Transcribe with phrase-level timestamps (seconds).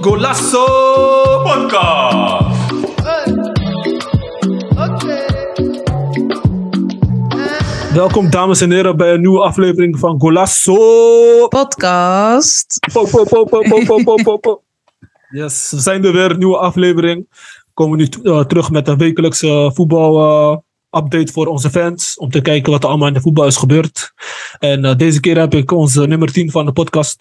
[0.00, 0.64] Golasso
[1.42, 2.58] Podcast.
[7.92, 12.78] Welkom dames en heren bij een nieuwe aflevering van Golasso Podcast.
[15.30, 17.28] Yes, we zijn er weer, nieuwe aflevering.
[17.74, 20.56] Komen nu eh, terug met een wekelijkse voetbal eh,
[20.90, 22.16] update voor onze fans.
[22.18, 24.12] Om te kijken wat er allemaal in de voetbal is gebeurd.
[24.58, 27.18] En uh, deze keer heb ik onze nummer 10 van de podcast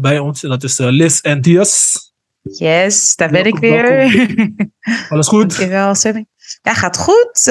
[0.00, 0.42] bij ons.
[0.42, 1.94] En dat is Liz en Diaz.
[2.42, 4.10] Yes, daar ben ik weer.
[5.08, 5.56] Alles goed?
[5.56, 6.26] Dankjewel, Sammy.
[6.62, 7.42] Ja, gaat goed.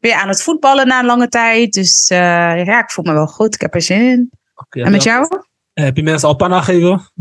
[0.00, 1.72] weer aan het voetballen na een lange tijd.
[1.72, 3.54] Dus ja, ik voel me wel goed.
[3.54, 4.30] Ik heb er zin in.
[4.54, 5.28] Okay, en met jou?
[5.72, 7.12] Heb je mensen al panna gegeven?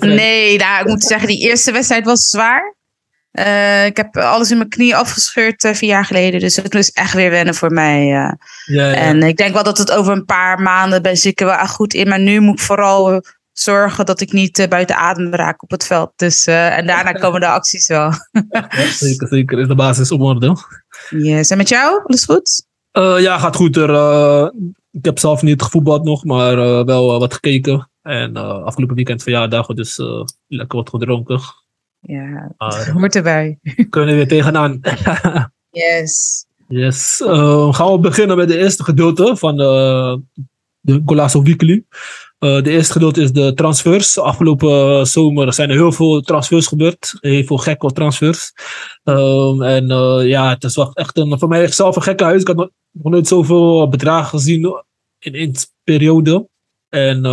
[0.00, 2.76] Nee, nou, ik moet zeggen, die eerste wedstrijd was zwaar.
[3.32, 6.40] Uh, ik heb alles in mijn knie afgescheurd uh, vier jaar geleden.
[6.40, 8.02] Dus het is echt weer wennen voor mij.
[8.02, 8.10] Uh.
[8.10, 8.32] Ja,
[8.64, 8.94] ja.
[8.94, 11.94] En ik denk wel dat het over een paar maanden ben ik er wel goed
[11.94, 12.08] in.
[12.08, 16.12] Maar nu moet ik vooral zorgen dat ik niet buiten adem raak op het veld.
[16.16, 18.12] Dus, en daarna komen de acties wel.
[18.50, 19.58] ja, zeker, zeker.
[19.58, 20.56] Is de basis op orde.
[21.10, 21.50] Yes.
[21.50, 22.02] En met jou?
[22.04, 22.66] Alles goed?
[23.20, 23.76] ja, gaat goed.
[23.76, 24.52] Er,
[24.90, 27.90] ik heb zelf niet gevoetbald nog, maar wel wat gekeken.
[28.02, 30.00] En afgelopen weekend verjaardag, dus
[30.46, 31.40] lekker wat gedronken.
[32.02, 33.58] Ja, maar, hoort erbij.
[33.90, 34.80] Kunnen we weer tegenaan.
[35.70, 36.46] yes.
[36.68, 37.20] Yes.
[37.20, 40.20] Uh, gaan we beginnen met de eerste gedeelte van de,
[40.80, 41.84] de Golasso Weekly.
[42.38, 44.18] Uh, de eerste gedeelte is de transfers.
[44.18, 47.14] Afgelopen zomer zijn er heel veel transfers gebeurd.
[47.20, 48.52] Heel veel gekke transfers.
[49.04, 49.86] Um, en
[50.26, 52.40] ja, het is wel echt een, voor mij zelf een gekke huis.
[52.40, 54.82] Ik had nog, nog nooit zoveel bedragen gezien
[55.18, 55.52] in één
[55.84, 56.48] periode.
[56.88, 57.24] En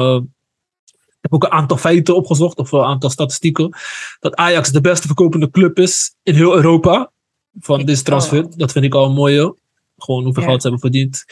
[1.29, 3.77] heb ook een aantal feiten opgezocht, of een aantal statistieken.
[4.19, 7.11] Dat Ajax de beste verkopende club is in heel Europa.
[7.59, 8.57] Van deze transfer.
[8.57, 9.55] Dat vind ik al een mooie.
[9.97, 11.25] Gewoon hoeveel geld ze hebben verdiend.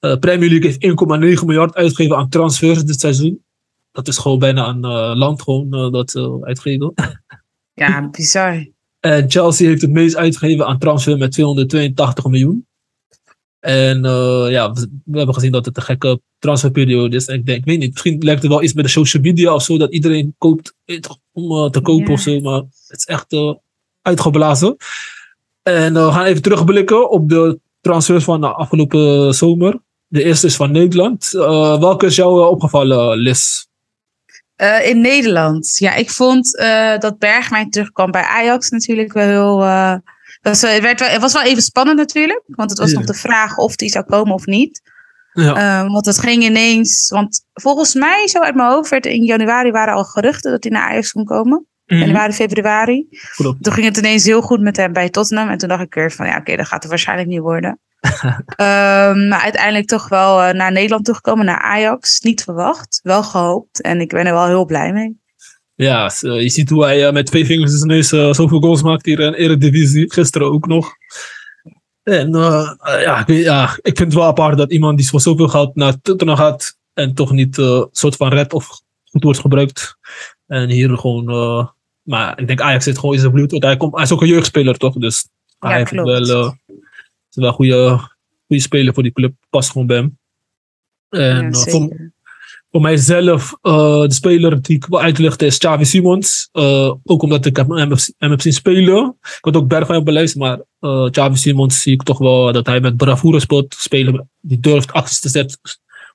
[0.00, 3.44] Uh, Premier League heeft 1,9 miljard uitgegeven aan transfers dit seizoen.
[3.92, 6.94] Dat is gewoon bijna een uh, land gewoon, uh, dat uitgeven.
[7.74, 8.66] Ja, bizar.
[9.00, 12.66] En Chelsea heeft het meest uitgegeven aan transfer met 282 miljoen.
[13.60, 17.26] En uh, ja, we, we, hebben gezien dat het een gekke transferperiode is.
[17.26, 19.54] En ik denk, ik weet niet, misschien lijkt het wel iets met de social media
[19.54, 20.74] of zo, dat iedereen koopt
[21.32, 22.12] om uh, te kopen yeah.
[22.12, 22.40] of zo.
[22.40, 23.54] Maar het is echt uh,
[24.02, 24.76] uitgeblazen.
[25.62, 29.78] En we gaan even terugblikken op de transfers van de afgelopen zomer.
[30.06, 31.30] De eerste is van Nederland.
[31.30, 33.68] welke is jou opgevallen, Liz?
[34.82, 35.76] in Nederland.
[35.78, 36.50] Ja, ik vond
[36.98, 40.00] dat Bergwijn terugkwam bij Ajax natuurlijk wel heel
[40.40, 42.42] dus, het, werd wel, het was wel even spannend natuurlijk.
[42.46, 42.96] Want het was ja.
[42.96, 44.80] nog de vraag of die zou komen of niet.
[45.32, 45.80] Ja.
[45.80, 47.08] Um, want het ging ineens.
[47.08, 50.72] Want volgens mij, zo uit mijn hoofd, werd in januari waren al geruchten dat hij
[50.72, 51.58] naar Ajax kon komen.
[51.58, 52.06] Mm -hmm.
[52.06, 53.06] Januari, februari.
[53.34, 53.62] Klopt.
[53.62, 55.48] Toen ging het ineens heel goed met hem bij Tottenham.
[55.48, 57.78] En toen dacht ik weer van ja, oké, okay, dat gaat het waarschijnlijk niet worden.
[58.56, 62.20] um, maar uiteindelijk toch wel uh, naar Nederland toegekomen, naar Ajax.
[62.20, 63.80] Niet verwacht, wel gehoopt.
[63.80, 65.19] En ik ben er wel heel blij mee.
[65.80, 68.82] Ja, je ziet hoe hij uh, met twee vingers in zijn neus uh, zoveel goals
[68.82, 70.12] maakt hier in Eredivisie.
[70.12, 70.92] Gisteren ook nog.
[72.02, 75.48] En uh, ja, ik, ja, ik vind het wel apart dat iemand die voor zoveel
[75.48, 79.96] geld naar Tottenham gaat en toch niet een soort van red of goed wordt gebruikt.
[80.46, 81.24] En hier gewoon,
[82.02, 83.62] maar ik denk Ajax zit gewoon in zijn bloed.
[83.62, 84.94] Hij, komt, hij is ook een jeugdspeler toch?
[84.94, 87.98] Dus ja, hij heeft wel, is wel een goede,
[88.46, 89.34] goede speler voor die club.
[89.50, 90.18] Past gewoon bij hem.
[91.08, 92.10] En ja, voor,
[92.70, 96.48] voor mijzelf, uh, de speler die ik wil uitlichten is Xavi Simons.
[96.52, 99.16] Uh, ook omdat ik hem, hem, hem heb zien spelen.
[99.20, 102.52] Ik had ook Bergwijn op mijn lijst, maar uh, Xavi Simons zie ik toch wel
[102.52, 103.74] dat hij met bravoure speelt.
[103.78, 105.58] Spelen, die durft acties te zetten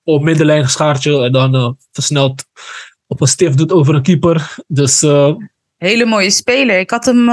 [0.04, 2.46] op middenlijn schaartje en dan versneld
[3.08, 4.56] op een stift doet over een keeper.
[4.68, 5.06] Dus...
[5.78, 6.80] Hele mooie speler.
[6.80, 7.26] Ik had hem,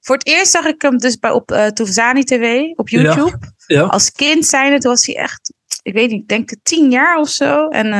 [0.00, 3.38] voor het eerst zag ik hem dus bij, op uh, Toezani TV op YouTube.
[3.66, 3.82] Ja, ja.
[3.82, 5.52] Als kind zijn het was hij echt,
[5.82, 7.68] ik weet niet, ik denk tien jaar of zo.
[7.68, 7.92] En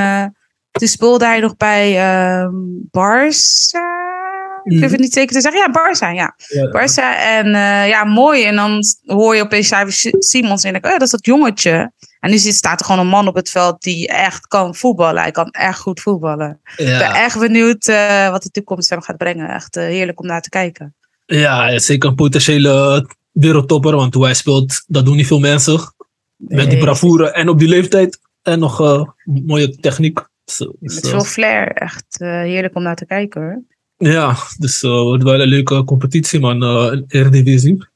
[0.71, 2.49] toen speelde hij nog bij uh,
[2.87, 4.17] Barça.
[4.65, 5.61] Ik durf het niet zeker te zeggen.
[5.61, 6.35] Ja, Barça, ja.
[6.47, 6.67] ja.
[6.67, 7.21] Barça.
[7.21, 8.45] En uh, ja, mooi.
[8.45, 9.73] En dan hoor je opeens
[10.19, 11.93] Simons en ik, oh, dat is dat jongetje.
[12.21, 15.23] En nu staat er gewoon een man op het veld die echt kan voetballen.
[15.23, 16.61] Hij kan echt goed voetballen.
[16.77, 16.93] Ja.
[16.93, 19.49] Ik ben echt benieuwd uh, wat de toekomst hem gaat brengen.
[19.49, 20.95] Echt uh, heerlijk om naar te kijken.
[21.27, 23.97] Ja, zeker een potentiële wereldtopper.
[23.97, 25.95] Want hoe hij speelt, dat doen niet veel mensen.
[26.37, 26.59] Nee.
[26.59, 28.19] Met die bravoure en op die leeftijd.
[28.43, 30.19] En nog mooie techniek.
[30.51, 31.09] So, Met so.
[31.09, 31.73] veel flair.
[31.73, 33.63] Echt uh, heerlijk om naar te kijken hoor.
[33.97, 37.87] Ja, dus het uh, wordt wel een leuke competitie man, uh, Eredivisie.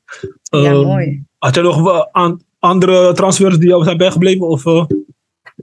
[0.43, 1.25] Ja, um, mooi.
[1.38, 4.49] Had jij nog aan, andere transfers die jou zijn bijgebleven?
[4.49, 4.84] Of, uh...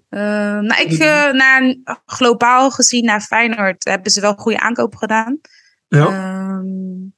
[0.09, 0.97] nou, ik,
[1.33, 1.75] naar,
[2.05, 5.39] globaal gezien naar Feyenoord hebben ze wel goede aankopen gedaan.
[5.87, 6.57] Ja.
[6.57, 7.13] Um,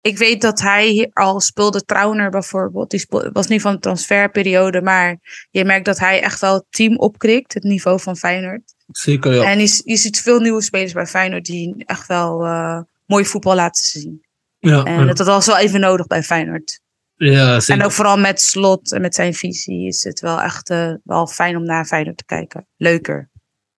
[0.00, 2.90] ik weet dat hij al speelde Trauner bijvoorbeeld.
[2.90, 5.18] Die speelde, was niet van de transferperiode, maar
[5.50, 8.74] je merkt dat hij echt wel het team opkrikt, het niveau van Feyenoord.
[8.92, 9.42] Zeker, ja.
[9.50, 13.54] En je, je ziet veel nieuwe spelers bij Feyenoord die echt wel uh, mooi voetbal
[13.54, 14.20] laten zien.
[14.58, 16.80] ja, En dat was wel even nodig bij Feyenoord.
[17.16, 17.80] ja, zeker.
[17.82, 21.26] En ook vooral met Slot en met zijn visie is het wel echt uh, wel
[21.26, 22.66] fijn om naar Feyenoord te kijken.
[22.76, 23.30] Leuker.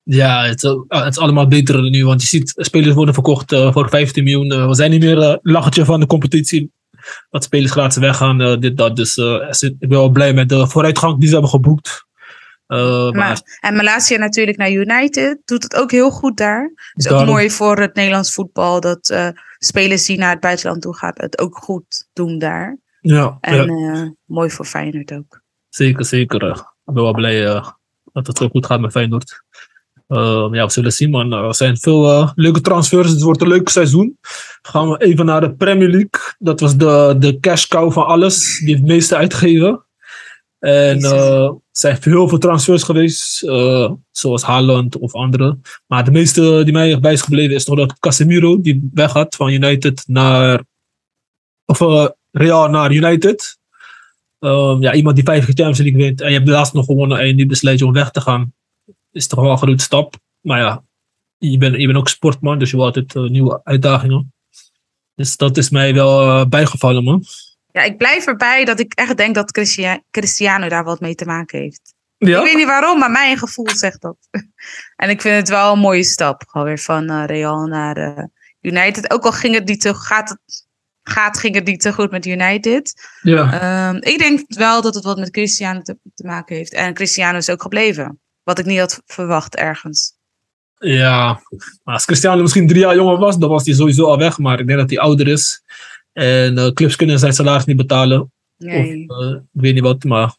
[0.02, 2.04] Ja, het, is- ah, het is allemaal beter nu.
[2.04, 4.52] Want je ziet, spelers worden verkocht eh, voor 15 miljoen.
[4.52, 6.72] Eh, we zijn niet meer uh, lachertje van de competitie.
[7.30, 8.96] Dat spelers gratis weggaan, dit, dat.
[8.96, 9.16] Dus
[9.62, 12.06] ik ben wel blij met de vooruitgang die ze hebben geboekt.
[12.72, 15.38] Uh, maar, en Malasia natuurlijk naar United.
[15.44, 16.72] Doet het ook heel goed daar.
[16.94, 18.81] is ook daarom- mooi voor het Nederlands voetbal.
[18.81, 19.28] Dat uh,
[19.58, 22.78] spelers die naar het buitenland toe gaan het ook goed doen daar.
[23.00, 25.40] ja, En ja, uh, mooi voor Feyenoord ook.
[25.69, 26.43] zeker, zeker.
[26.43, 26.56] eh.
[26.56, 27.69] ik ben wel blij eh,
[28.12, 29.43] dat het zo goed gaat met Feyenoord.
[30.08, 31.32] Uh, ja, we zullen zien, man.
[31.32, 33.11] Er zijn veel uh, leuke transfers.
[33.11, 34.19] Het wordt een leuk seizoen.
[34.62, 36.34] Gaan we even naar de Premier League.
[36.38, 38.61] Dat was de, de cash cow van alles.
[38.64, 39.84] Die het meeste uitgegeven.
[40.60, 43.42] En er zijn heel veel transfers geweest.
[43.42, 45.58] Uh, zoals Haaland of andere.
[45.86, 48.60] Maar de meeste die mij bij is gebleven is toch dat Casemiro.
[48.60, 50.64] Die weggaat van United naar...
[51.64, 53.58] Of uh, Real naar United.
[54.38, 56.20] Um, ja, iemand die vijf keer Champions League wint.
[56.20, 57.18] En je hebt de laatste nog gewonnen.
[57.18, 58.52] En die besluit je om weg te gaan
[59.12, 60.14] is toch wel een grote stap.
[60.40, 60.84] Maar ja,
[61.38, 64.32] je bent, je bent ook sportman, dus je wil altijd uh, nieuwe uitdagingen.
[65.14, 67.24] Dus dat is mij wel uh, bijgevallen, man.
[67.80, 71.24] Ja, ik blijf erbij dat ik echt denk dat Christia Cristiano daar wat mee te
[71.24, 71.94] maken heeft.
[72.16, 72.38] Ja?
[72.38, 74.16] Ik weet niet waarom, maar mijn gevoel zegt dat.
[74.96, 76.44] en ik vind het wel een mooie stap.
[76.48, 78.28] Gewoon weer van uh, Real naar
[78.60, 79.10] United.
[79.10, 80.66] Ook al ging het niet te, gaat het,
[81.02, 83.08] gaat, ging het niet te goed met United.
[83.20, 83.88] Ja.
[83.88, 86.72] Um, ik denk wel dat het wat met Cristiano te, te maken heeft.
[86.72, 88.20] En Cristiano is ook gebleven.
[88.42, 90.18] Wat ik niet had verwacht ergens.
[90.78, 91.40] Ja,
[91.82, 94.38] maar als Cristiano misschien drie jaar jonger was, dan was hij sowieso al weg.
[94.38, 95.62] Maar ik denk dat hij ouder is.
[96.12, 98.32] En uh, clubs kunnen zijn salaris niet betalen.
[98.56, 99.04] Nee.
[99.08, 100.36] Of, uh, ik weet niet wat, maar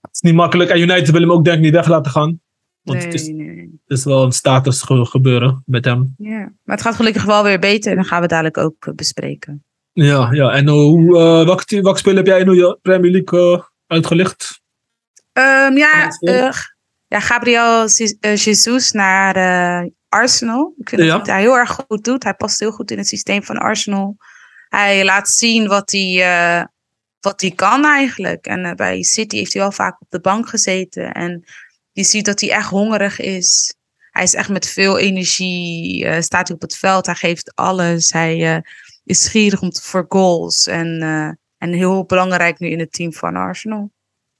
[0.00, 0.70] het is niet makkelijk.
[0.70, 2.40] En United wil hem ook denk ik niet weg laten gaan.
[2.82, 3.80] Want nee, het, is, nee.
[3.86, 6.14] het is wel een status ge gebeuren met hem.
[6.18, 7.90] Ja, maar het gaat gelukkig wel weer beter.
[7.90, 9.64] En dan gaan we dadelijk ook uh, bespreken.
[9.92, 10.50] Ja, ja.
[10.50, 11.12] en hoe,
[11.44, 14.60] welke, welke heb jij in de Premier League uitgelicht?
[15.32, 16.08] Um, ja,
[17.08, 17.86] ja, Gabriel
[18.34, 20.74] Jesus naar uh, Arsenal.
[20.78, 21.16] Ik vind ja.
[21.16, 22.22] dat hij heel erg goed doet.
[22.22, 24.16] Hij past heel goed in het systeem van Arsenal.
[24.74, 26.64] Hij laat zien wat hij, uh,
[27.20, 28.46] wat hij kan eigenlijk.
[28.46, 31.12] En uh, bij City heeft hij wel vaak op de bank gezeten.
[31.12, 31.44] En
[31.92, 33.74] je ziet dat hij echt hongerig is.
[34.10, 36.04] Hij is echt met veel energie.
[36.04, 37.06] Uh, staat hij op het veld.
[37.06, 38.12] Hij geeft alles.
[38.12, 38.62] Hij
[39.04, 40.66] is gierig om te, voor goals.
[40.66, 41.00] En,
[41.58, 43.90] en heel belangrijk nu in het team van Arsenal.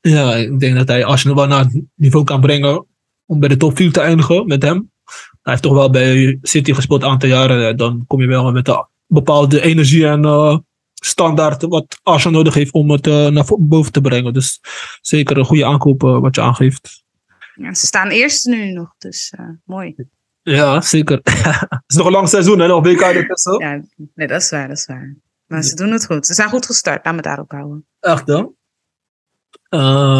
[0.01, 2.87] Ja, ik denk dat hij Arsenal wel naar het niveau kan brengen
[3.27, 4.91] om bij de top 4 te eindigen met hem.
[5.43, 7.77] Hij heeft toch wel bij City gespeeld een aantal jaren.
[7.77, 10.59] Dan kom je wel met de bepaalde energie en uh,
[10.95, 14.33] standaard wat Arsenal nodig heeft om het uh, naar boven te brengen.
[14.33, 14.61] Dus
[15.01, 17.05] zeker een goede aankoop uh, wat je aangeeft.
[17.55, 19.95] Ja, ze staan eerst nu nog, dus mooi.
[20.43, 21.21] Ja, zeker.
[21.23, 23.59] het is nog een lang seizoen en nog WK ertussen.
[23.59, 23.83] Ja,
[24.15, 25.17] nee, dat is waar, dat is waar.
[25.47, 26.27] Maar ze doen het goed.
[26.27, 27.87] Ze zijn goed gestart, laat me daarop houden.
[28.01, 28.55] Echt dan?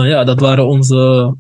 [0.05, 1.35] Ja, dat waren onze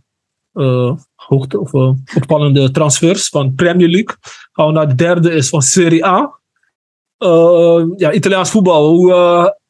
[1.15, 1.73] hoogte of
[2.15, 4.17] opvallende transfers van Premier League.
[4.53, 6.41] Gaan we naar de derde is van Serie A.
[7.97, 8.89] ja, Italiaans voetbal.
[8.89, 9.61] Hoe,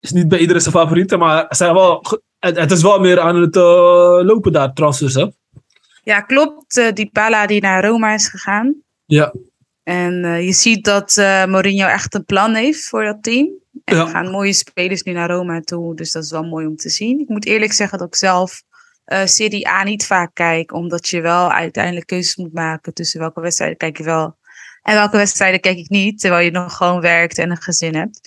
[0.00, 2.04] is niet bij iedereen zijn favoriet, maar zijn wel,
[2.38, 3.54] het, het, is wel meer aan het
[4.26, 5.14] lopen daar, transfers.
[5.14, 5.26] Hè?
[6.02, 6.94] Ja, klopt.
[6.94, 8.74] die Bala die naar Roma is gegaan.
[9.06, 9.34] Ja.
[9.82, 11.16] En je ziet dat
[11.48, 13.58] Mourinho echt een plan heeft voor dat team.
[13.84, 14.02] En ja.
[14.02, 15.94] er gaan mooie spelers nu naar Roma toe.
[15.94, 17.20] Dus dat is wel mooi om te zien.
[17.20, 18.62] Ik moet eerlijk zeggen dat ik zelf
[19.06, 20.72] uh, Serie A niet vaak kijk.
[20.72, 24.36] Omdat je wel uiteindelijk keuzes moet maken tussen welke wedstrijden kijk je wel.
[24.88, 26.20] En welke wedstrijden kijk ik niet.
[26.20, 28.20] Terwijl je nog gewoon werkt en een gezin hebt.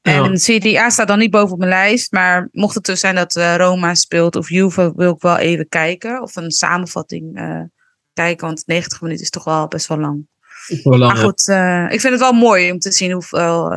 [0.00, 0.24] Ja.
[0.24, 2.12] En Serie A staat dan niet boven op mijn lijst.
[2.12, 5.68] Maar mocht het dus zijn dat uh, Roma speelt of Juve, wil ik wel even
[5.68, 6.22] kijken.
[6.22, 7.62] Of een samenvatting uh,
[8.12, 8.46] kijken.
[8.46, 10.26] Want 90 minuten is toch wel best wel lang.
[10.82, 13.72] Lang, maar goed, uh, ik vind het wel mooi om te zien hoeveel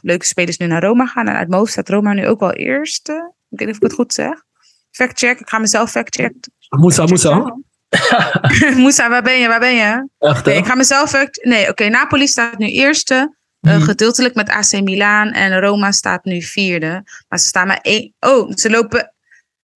[0.00, 1.28] leuke spelers nu naar Roma gaan.
[1.28, 3.08] En uit mijn hoofd staat Roma nu ook wel eerst.
[3.08, 3.16] Uh,
[3.50, 4.42] ik weet niet of ik het goed zeg.
[4.90, 6.52] Fact check, ik ga mezelf fact checken.
[6.68, 7.56] Moesa, Moesa.
[8.82, 9.48] Moesa, waar ben je?
[9.48, 10.08] Waar ben je?
[10.18, 11.12] Echt, nee, ik ga mezelf.
[11.42, 13.36] Nee, oké, okay, Napoli staat nu eerste.
[13.60, 13.80] Hmm.
[13.80, 15.32] Gedeeltelijk met AC Milan.
[15.32, 17.02] En Roma staat nu vierde.
[17.28, 18.14] Maar ze staan maar één...
[18.20, 19.14] Oh, ze lopen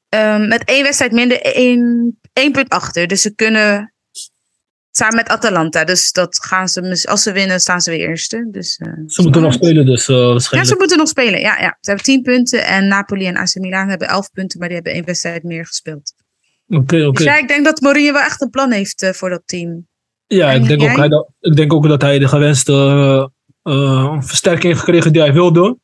[0.08, 3.06] um, met één wedstrijd minder één, één punt achter.
[3.06, 3.92] Dus ze kunnen
[4.98, 5.84] Samen met Atalanta.
[5.84, 8.48] Dus dat gaan ze, als ze winnen, staan ze weer eerste.
[8.50, 10.68] Dus, uh, ze moeten nog spelen, dus uh, waarschijnlijk.
[10.68, 11.40] Ja, ze moeten nog spelen.
[11.40, 11.76] Ja, ja.
[11.80, 12.66] Ze hebben tien punten.
[12.66, 16.14] En Napoli en AC Milan hebben elf punten, maar die hebben één wedstrijd meer gespeeld.
[16.68, 17.08] Oké, okay, oké.
[17.08, 17.12] Okay.
[17.12, 19.87] Dus ja, ik denk dat Mourinho wel echt een plan heeft uh, voor dat team.
[20.26, 22.72] Ja, ik denk, ook, hij, ik denk ook dat hij de gewenste
[23.62, 25.78] uh, versterking heeft gekregen die hij wilde.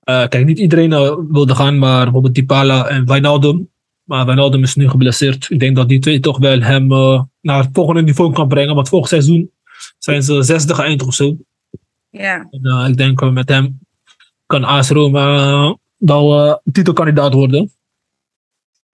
[0.00, 3.70] Eh, kijk, niet iedereen eh, wilde gaan, maar bijvoorbeeld Dybala en Wijnaldum.
[4.02, 5.50] Maar Wijnaldum is nu geblesseerd.
[5.50, 8.74] Ik denk dat die twee toch wel hem eh, naar het volgende niveau kan brengen.
[8.74, 9.50] Want volgend seizoen
[9.98, 11.36] zijn ze zesde geëindigd of zo.
[12.10, 12.46] Ja.
[12.50, 13.78] En, eh, ik denk eh, met hem
[14.46, 17.72] kan AS Roma eh, wel eh, titelkandidaat worden.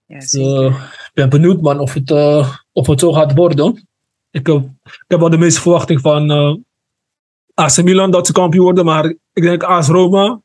[0.08, 0.66] Ja Dus, zeker.
[0.66, 3.88] eh, ik ben benieuwd man of het, eh, of het zo gaat worden.
[4.30, 6.54] Ik heb, ik heb wel de meeste verwachting van eh
[7.54, 8.84] AC Milan dat ze kampioen worden.
[8.84, 10.40] Maar ik denk AS Roma,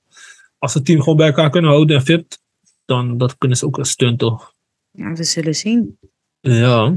[0.58, 2.40] als ze het team gewoon bij elkaar kunnen houden en fit,
[2.86, 4.54] dan dat kunnen ze ook een stunt toch.
[4.92, 5.98] ja, we zullen zien.
[6.40, 6.96] Ja,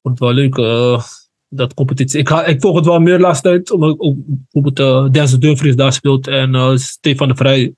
[0.00, 1.02] wordt wel leuk eh,
[1.48, 2.18] dat competitie.
[2.20, 5.38] Ik, ga, ik volg het wel meer de laatste tijd, omdat ook bijvoorbeeld uh, Denzel
[5.40, 7.74] Dumfries daar speelt en eh Stefan de Vrij.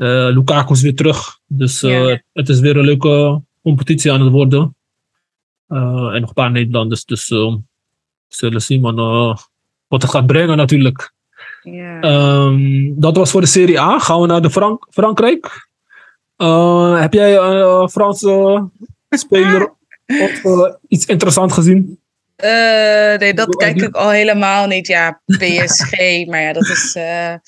[0.00, 2.20] Eh, Lukaku is weer terug, dus eh, Ja.
[2.32, 4.76] het is weer een leuke competitie aan het worden.
[5.68, 5.78] Eh,
[6.14, 7.60] en nog een paar Nederlanders, dus eh, we
[8.28, 8.96] zullen zien man,
[9.88, 11.12] wat het gaat brengen natuurlijk.
[11.62, 12.00] Ja.
[12.00, 13.98] Ehm, dat was voor de Serie A.
[13.98, 15.68] Gaan we naar de Frank Frankrijk.
[17.00, 18.68] Heb jij een Franse
[19.10, 19.72] speler
[20.42, 21.98] of iets interessants gezien?
[22.36, 24.86] Nee, dat kijk ik al helemaal niet.
[24.86, 25.90] Ja, PSG,
[26.26, 26.94] maar ja, dat is...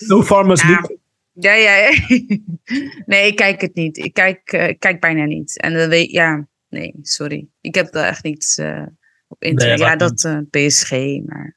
[0.09, 0.68] No Farmers Ja.
[0.68, 1.00] League.
[1.33, 1.91] Ja, ja, ja.
[3.07, 3.99] Nee, ik kijk het niet.
[3.99, 5.61] Ik kijk, eh, ik kijk bijna niet.
[5.61, 7.47] En dan weet ja, nee, sorry.
[7.61, 8.87] Ik heb er echt niets eh,
[9.29, 9.79] op internet.
[9.79, 10.91] Nee, ja, dat dat eh, PSG,
[11.27, 11.57] maar.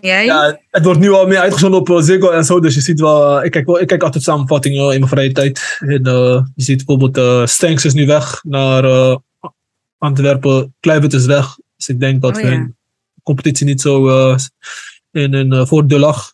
[0.00, 0.24] Jij?
[0.24, 2.60] Ja, het wordt nu al meer uitgezonden op Ziggo en zo.
[2.60, 5.76] Dus je ziet wel, ik kijk, wel, ik kijk altijd samenvattingen in mijn vrije tijd.
[5.78, 6.02] En,
[6.54, 9.18] je ziet bijvoorbeeld, Stenks is nu weg naar
[9.98, 10.74] Antwerpen.
[10.80, 11.56] Kluivert is weg.
[11.76, 12.48] Dus ik denk dat Oh, ja.
[12.48, 12.76] hun
[13.22, 14.08] competitie niet zo
[15.10, 16.33] in hun voordeel lag.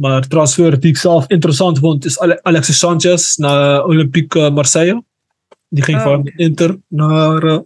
[0.00, 5.04] Maar transfer die ik zelf interessant vond, is Ale- Alexis Sanchez naar Olympique eh, Marseille.
[5.68, 6.04] Die ging Oh.
[6.04, 7.58] van Inter naar eh,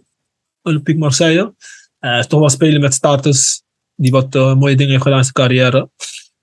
[0.61, 1.53] Olympique Marseille.
[1.99, 3.63] Hij is toch wel spelen met status
[3.95, 5.89] die wat eh, mooie dingen heeft gedaan in zijn carrière.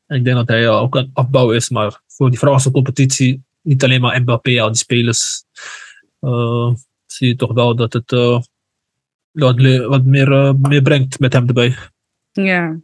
[0.07, 3.43] En ik denk dat hij eh, ook een afbouw is, maar voor die Franse competitie,
[3.63, 5.45] niet alleen maar Mbappé, al die spelers,
[6.21, 6.71] eh,
[7.07, 8.41] zie je toch wel dat het eh,
[9.33, 11.77] wat, meer, eh, meer brengt met hem erbij.
[12.33, 12.79] Ja.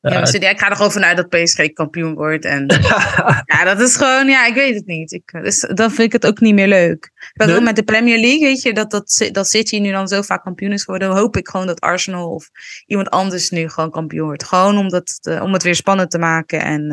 [0.00, 2.44] Ja, Ja, zitten- ik ga er gewoon vanuit dat PSG kampioen wordt.
[2.44, 2.66] En
[3.52, 5.12] ja, dat is gewoon, ja, ik weet het niet.
[5.12, 7.10] Ik, dus, dan vind ik het ook niet meer leuk.
[7.32, 7.56] Ik Nee?
[7.56, 10.42] ook met de Premier League, weet je, dat, dat, dat City nu dan zo vaak
[10.42, 11.10] kampioen is geworden.
[11.10, 12.50] hoop ik gewoon dat Arsenal of
[12.86, 14.44] iemand anders nu gewoon kampioen wordt.
[14.44, 16.60] Gewoon om, dat, eh, om het weer spannend te maken.
[16.60, 16.90] En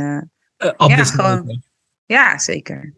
[0.57, 1.63] eh, eh, afwisseling gewoon.
[2.05, 2.93] ja, zeker.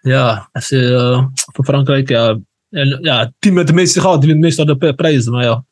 [0.00, 2.38] Ja, eh, voor Frankrijk, ja,
[2.70, 5.32] en, ja, het team met de meeste gehad, die meestal de p- prijzen.
[5.32, 5.64] Maar ja,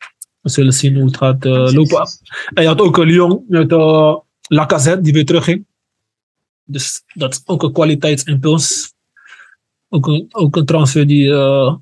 [0.43, 2.09] we zullen zien hoe het gaat eh, lopen.
[2.55, 4.17] En je had ook Lyon met uh,
[4.49, 5.65] Lacazette, die weer terugging.
[6.65, 8.95] Dus dat is ook een kwaliteitsimpuls.
[9.89, 11.75] Ook een, ook een transfer die eh,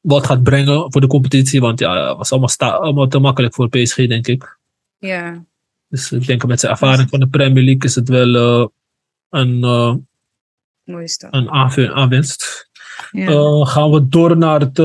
[0.00, 1.60] wat gaat brengen voor de competitie.
[1.60, 4.58] Want ja, het was allemaal, sta, allemaal te makkelijk voor PSG, denk ik.
[4.98, 5.44] Ja,
[5.88, 8.70] Dus ik denk met zijn ervaring van de Premier League is het wel
[9.30, 9.58] een,
[10.84, 11.34] mooie stap.
[11.34, 12.70] een aanwinst.
[13.10, 13.64] Ja.
[13.64, 14.78] Gaan we door naar het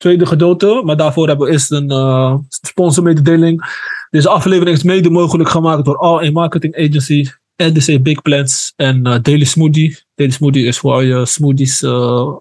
[0.00, 0.82] tweede gedeelte.
[0.84, 3.64] Maar daarvoor hebben we eerst een eh sponsormededeling.
[4.10, 7.26] Deze aflevering is mede mogelijk gemaakt door All In Marketing Agency,
[7.56, 9.98] NDC Big Plans en eh, Daily Smoothie.
[10.14, 12.36] Daily Smoothie is voor je smoothies eh,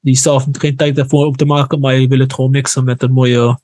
[0.00, 2.84] die zelf geen tijd hebt voor om te maken, maar je wil het gewoon mixen
[2.84, 3.62] met een mooie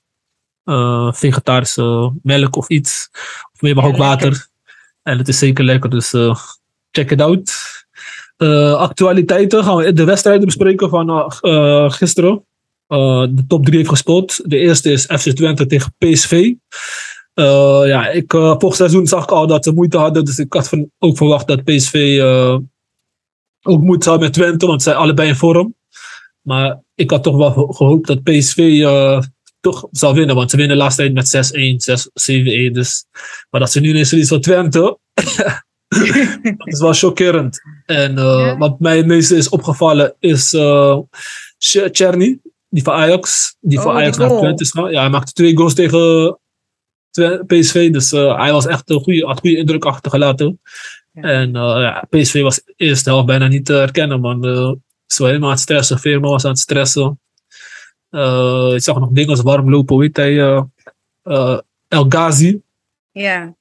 [1.12, 3.08] vegetarische melk of iets.
[3.52, 4.48] Of je mag ook water.
[5.02, 6.10] En het is zeker lekker, dus
[6.90, 7.52] check it out.
[8.78, 11.32] Actualiteiten gaan we de wedstrijden bespreken van
[11.92, 12.44] gisteren.
[12.90, 14.40] Eh, de top 3 heeft gespeeld.
[14.50, 16.52] De eerste is FC Twente tegen PSV.
[17.34, 20.24] Eh, ja, ik, eh vorig seizoen zag ik al dat ze moeite hadden.
[20.24, 22.18] Dus ik had van, ook verwacht dat PSV
[23.62, 25.74] ook moeite zou met Twente, want ze zijn allebei in vorm.
[26.40, 28.84] Maar ik had toch wel ge- gehoopt dat PSV
[29.60, 30.34] toch zou winnen.
[30.34, 31.76] Want ze winnen de laatste tijd met 6-1,
[32.14, 32.72] 7-1.
[32.72, 33.04] Dus,
[33.50, 34.98] maar dat ze nu ineens verliezen van Twente.
[36.56, 37.60] dat is wel chockerend.
[37.86, 38.56] En Ja.
[38.58, 40.48] wat mij het meeste is opgevallen is
[41.58, 42.38] Ch- Czerny,
[42.70, 43.56] die van Ajax.
[43.60, 44.28] Die Oh, Ajax naar.
[44.28, 44.72] Twente is.
[44.72, 46.38] Ja, hij maakte twee goals tegen
[47.46, 47.90] PSV.
[47.92, 50.60] Dus eh, hij was echt een goede, had goede indruk achtergelaten.
[51.12, 51.22] Ja.
[51.22, 54.46] En eh, ja, PSV was de eerste helft bijna niet te herkennen, man.
[54.46, 54.52] Uh,
[55.06, 55.98] ze waren helemaal aan het stressen.
[55.98, 57.20] Veerman was aan het stressen.
[58.10, 60.38] Eh, ik zag nog dingen als warm lopen, heet hij?
[60.40, 60.62] eh,
[61.22, 61.58] eh,
[61.88, 62.60] El Ghazi.
[63.12, 63.54] ja.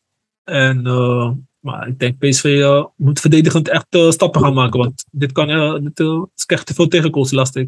[0.43, 4.79] En, eh, maar ik denk PSV eh, moet verdedigend echt eh, stappen gaan maken.
[4.79, 7.67] Want dit kan eh, dit, eh, is echt te veel tegenkomst lastig.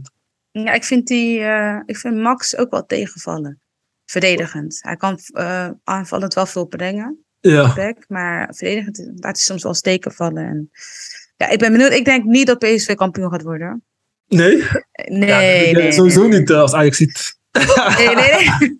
[0.51, 3.59] Ja, ik vind, die, eh, ik vind Max ook wel tegenvallen.
[4.05, 4.77] Verdedigend.
[4.81, 7.23] Hij kan eh, aanvallend wel veel brengen.
[7.39, 10.45] Ja, back, maar verdedigend laat hij soms wel steken vallen.
[10.45, 10.71] En,
[11.37, 11.91] ja, ik ben benieuwd.
[11.91, 13.83] Ik denk niet dat PSV kampioen gaat worden.
[14.27, 14.63] nee?
[14.63, 14.75] Eh,
[15.11, 16.39] Nee, ja, nee, dat- nee, sowieso nee.
[16.39, 17.37] niet als Ajax ziet.
[17.97, 18.79] Nee, nee, nee.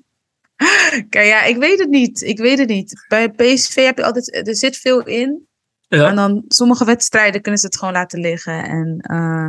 [1.09, 2.21] Kijk, ja, ik weet het niet.
[2.21, 3.05] Ik weet het niet.
[3.07, 5.47] Bij PSV heb je altijd, er zit veel in.
[5.87, 6.09] Ja.
[6.09, 8.63] En dan sommige wedstrijden kunnen ze het gewoon laten liggen.
[8.63, 9.47] En uh,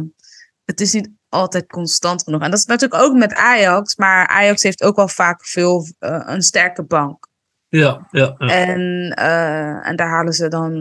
[0.64, 2.40] het is niet altijd constant genoeg.
[2.40, 3.96] En dat is natuurlijk ook met Ajax.
[3.96, 7.28] Maar Ajax heeft ook wel vaak veel uh, een sterke bank.
[7.68, 8.34] Ja, ja.
[8.38, 8.46] ja.
[8.46, 8.80] En,
[9.18, 10.72] uh, en daar halen ze dan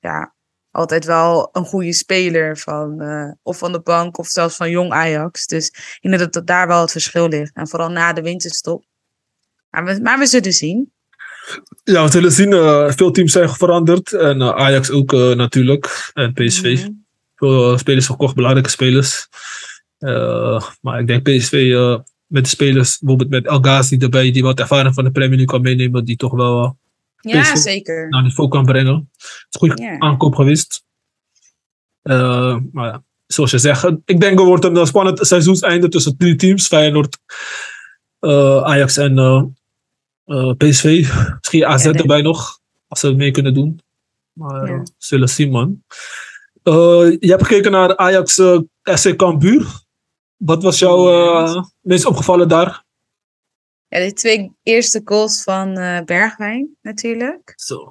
[0.00, 0.34] ja,
[0.70, 3.02] altijd wel een goede speler van.
[3.42, 5.46] of van de bank of zelfs van jong Ajax.
[5.46, 5.68] Dus
[6.00, 7.54] ik denk dat, dat daar wel het verschil ligt.
[7.54, 8.84] En vooral na de winterstop.
[9.70, 10.92] Maar we, maar we zullen zien.
[11.84, 12.52] Ja, we zullen zien.
[12.52, 14.12] Uh, veel teams zijn veranderd.
[14.12, 16.10] En uh, Ajax ook uh, natuurlijk.
[16.14, 16.62] En PSV.
[16.62, 17.04] Mm -hmm.
[17.36, 19.28] Veel spelers verkocht, belangrijke spelers.
[20.80, 21.74] Maar ik denk PSV
[22.26, 25.46] met de spelers, bijvoorbeeld met El Ghazi erbij, die wat ervaring van de Premier League
[25.46, 26.78] kan meenemen, die toch wel
[27.20, 28.08] ja, PSV zeker.
[28.08, 29.10] naar volk kan brengen.
[29.16, 30.84] Het is een goede aankoop geweest.
[32.02, 36.66] maar ja, zoals je zegt, ik denk er wordt een spannend seizoenseinde tussen drie teams.
[36.66, 37.18] Feyenoord,
[38.20, 39.18] Ajax en
[40.26, 40.84] uh, PSV,
[41.38, 43.80] misschien AZ ja, erbij nog, als ze het mee kunnen doen.
[44.32, 44.74] Maar ja.
[44.74, 45.82] uh, zullen zien, man.
[46.64, 48.40] Uh, je hebt gekeken naar Ajax
[48.82, 49.88] SC Cambuur.
[50.40, 52.84] Wat was jou meest opgevallen daar?
[53.88, 57.52] Ja, de twee eerste goals van Bergwijn natuurlijk.
[57.56, 57.90] Zo,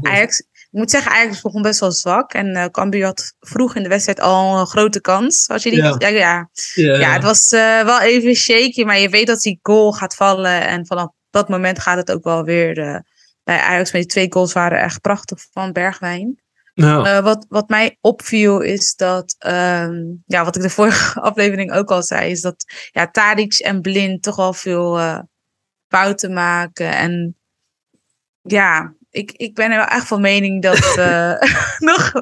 [0.00, 2.32] Ajax, ik moet zeggen, Ajax begon best wel zwak.
[2.32, 5.46] En Cambuur had vroeg in de wedstrijd al een grote kans.
[5.46, 5.82] Had je die?
[5.82, 6.48] Ja, ja, ja.
[6.74, 7.50] ja, ja het was
[7.84, 10.66] wel even shaky, maar je weet dat die goal gaat vallen.
[10.66, 13.02] En vanaf dat moment gaat het ook wel weer.
[13.44, 16.42] Bij Ajax met die twee goals waren echt prachtig van Bergwijn.
[16.74, 21.90] Uh, wat, wat mij opviel is dat, um, ja, wat ik de vorige aflevering ook
[21.90, 25.18] al zei, is dat ja, Tadic en Blind toch al veel uh,
[25.88, 26.96] fouten maken.
[26.96, 27.36] En
[28.42, 30.96] ja, ik, ik ben er wel echt van mening dat.
[30.98, 31.40] Uh,
[31.90, 32.12] nog.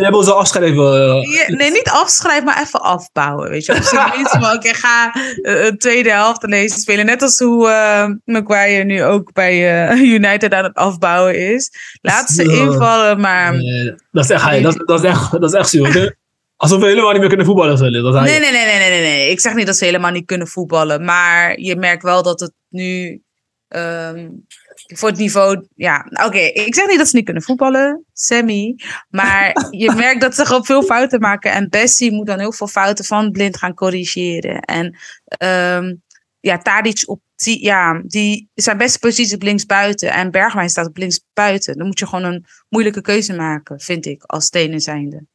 [0.00, 0.76] Jij wil ze afschrijven.
[0.76, 3.50] Uh, nee, niet afschrijven, maar even afbouwen.
[3.50, 4.38] Weet je, op zijn minst.
[4.40, 7.06] Maar ik ga uh, een tweede helft ineens spelen.
[7.06, 11.70] Net als hoe uh, Maguire nu ook bij United aan het afbouwen is.
[12.00, 13.56] Laat ze invallen, maar.
[13.56, 15.86] Nee, dat is echt, dat, dat, is echt, dat is echt zo.
[16.56, 17.92] Alsof we helemaal niet meer kunnen voetballen.
[18.02, 19.30] Dat nee, nee, nee, nee, nee, nee.
[19.30, 21.04] Ik zeg niet dat ze helemaal niet kunnen voetballen.
[21.04, 23.20] Maar je merkt wel dat het nu.
[23.68, 25.66] Um, voor het niveau.
[25.74, 26.38] Ja, oké.
[26.38, 28.74] Ik zeg niet dat ze niet kunnen voetballen, Sammy.
[29.10, 31.52] Maar je merkt dat ze gewoon veel fouten maken.
[31.52, 34.60] En Bessie moet dan heel veel fouten van blind gaan corrigeren.
[34.60, 34.96] En
[35.44, 36.02] um,
[36.40, 40.12] ja, Tadic op die, ja, die zijn beste positie op links buiten.
[40.12, 41.76] En Bergwijn staat op links buiten.
[41.76, 45.26] Dan moet je gewoon een moeilijke keuze maken, vind ik, als stenen zijnde.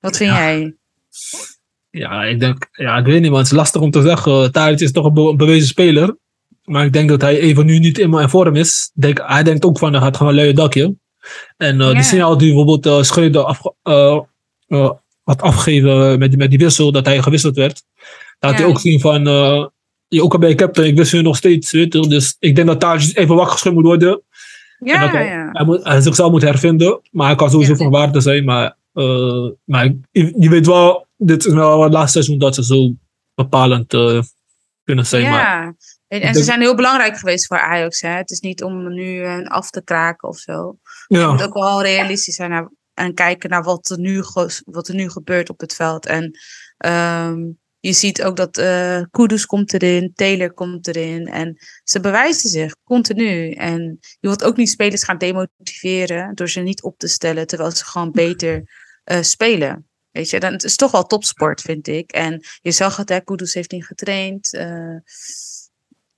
[0.00, 0.38] Wat vind ja.
[0.38, 0.76] jij?
[1.90, 3.38] Ja, ik denk, ja, ik weet niet, man.
[3.38, 4.52] Het is lastig om te zeggen.
[4.52, 6.16] Tadic is toch een, be bewezen speler.
[6.68, 8.90] Maar ik denk dat hij even nu niet helemaal in vorm is.
[8.94, 10.96] Denk, hij denkt ook van, hij gaat gewoon een luie dakje.
[11.56, 11.94] En uh, yeah.
[11.94, 14.90] die signaal die bijvoorbeeld uh, Schreuder af, uh,
[15.22, 17.82] had afgegeven met, met die wissel, dat hij gewisseld werd.
[18.38, 19.24] Had hij ook zien van,
[20.08, 21.70] je ook al bij captain, ik wist nu nog steeds.
[21.70, 24.22] Weet je, dus ik denk dat daar even wakker geschud moet worden.
[24.78, 25.48] Ja, hij, ja.
[25.52, 27.00] Hij, moet, hij zichzelf moet hervinden.
[27.10, 28.44] Maar hij kan sowieso van waarde zijn.
[28.44, 28.76] Maar,
[29.64, 32.92] maar je, je, weet wel, dit is wel het laatste seizoen dat ze zo
[33.34, 33.88] bepalend
[34.84, 35.22] kunnen zijn.
[35.22, 35.30] Ja.
[35.30, 35.76] Maar,
[36.08, 38.00] en, en ze zijn heel belangrijk geweest voor Ajax.
[38.00, 38.08] Hè?
[38.08, 40.78] Het is niet om nu uh, af te kraken of zo.
[41.06, 41.20] Ja.
[41.20, 44.22] Je moet ook wel realistisch zijn naar, en kijken naar wat er, nu,
[44.64, 46.06] wat er nu gebeurt op het veld.
[46.06, 46.38] En
[46.86, 51.26] um, je ziet ook dat uh, Kudus komt erin, Taylor komt erin.
[51.26, 53.50] En ze bewijzen zich continu.
[53.50, 57.70] En je wilt ook niet spelers gaan demotiveren door ze niet op te stellen, terwijl
[57.70, 58.62] ze gewoon beter
[59.04, 59.88] uh, spelen.
[60.10, 62.10] Weet je, dan, het is toch wel topsport, vind ik.
[62.10, 64.54] En je zag het, hè, Kudus heeft niet getraind.
[64.54, 64.96] Uh,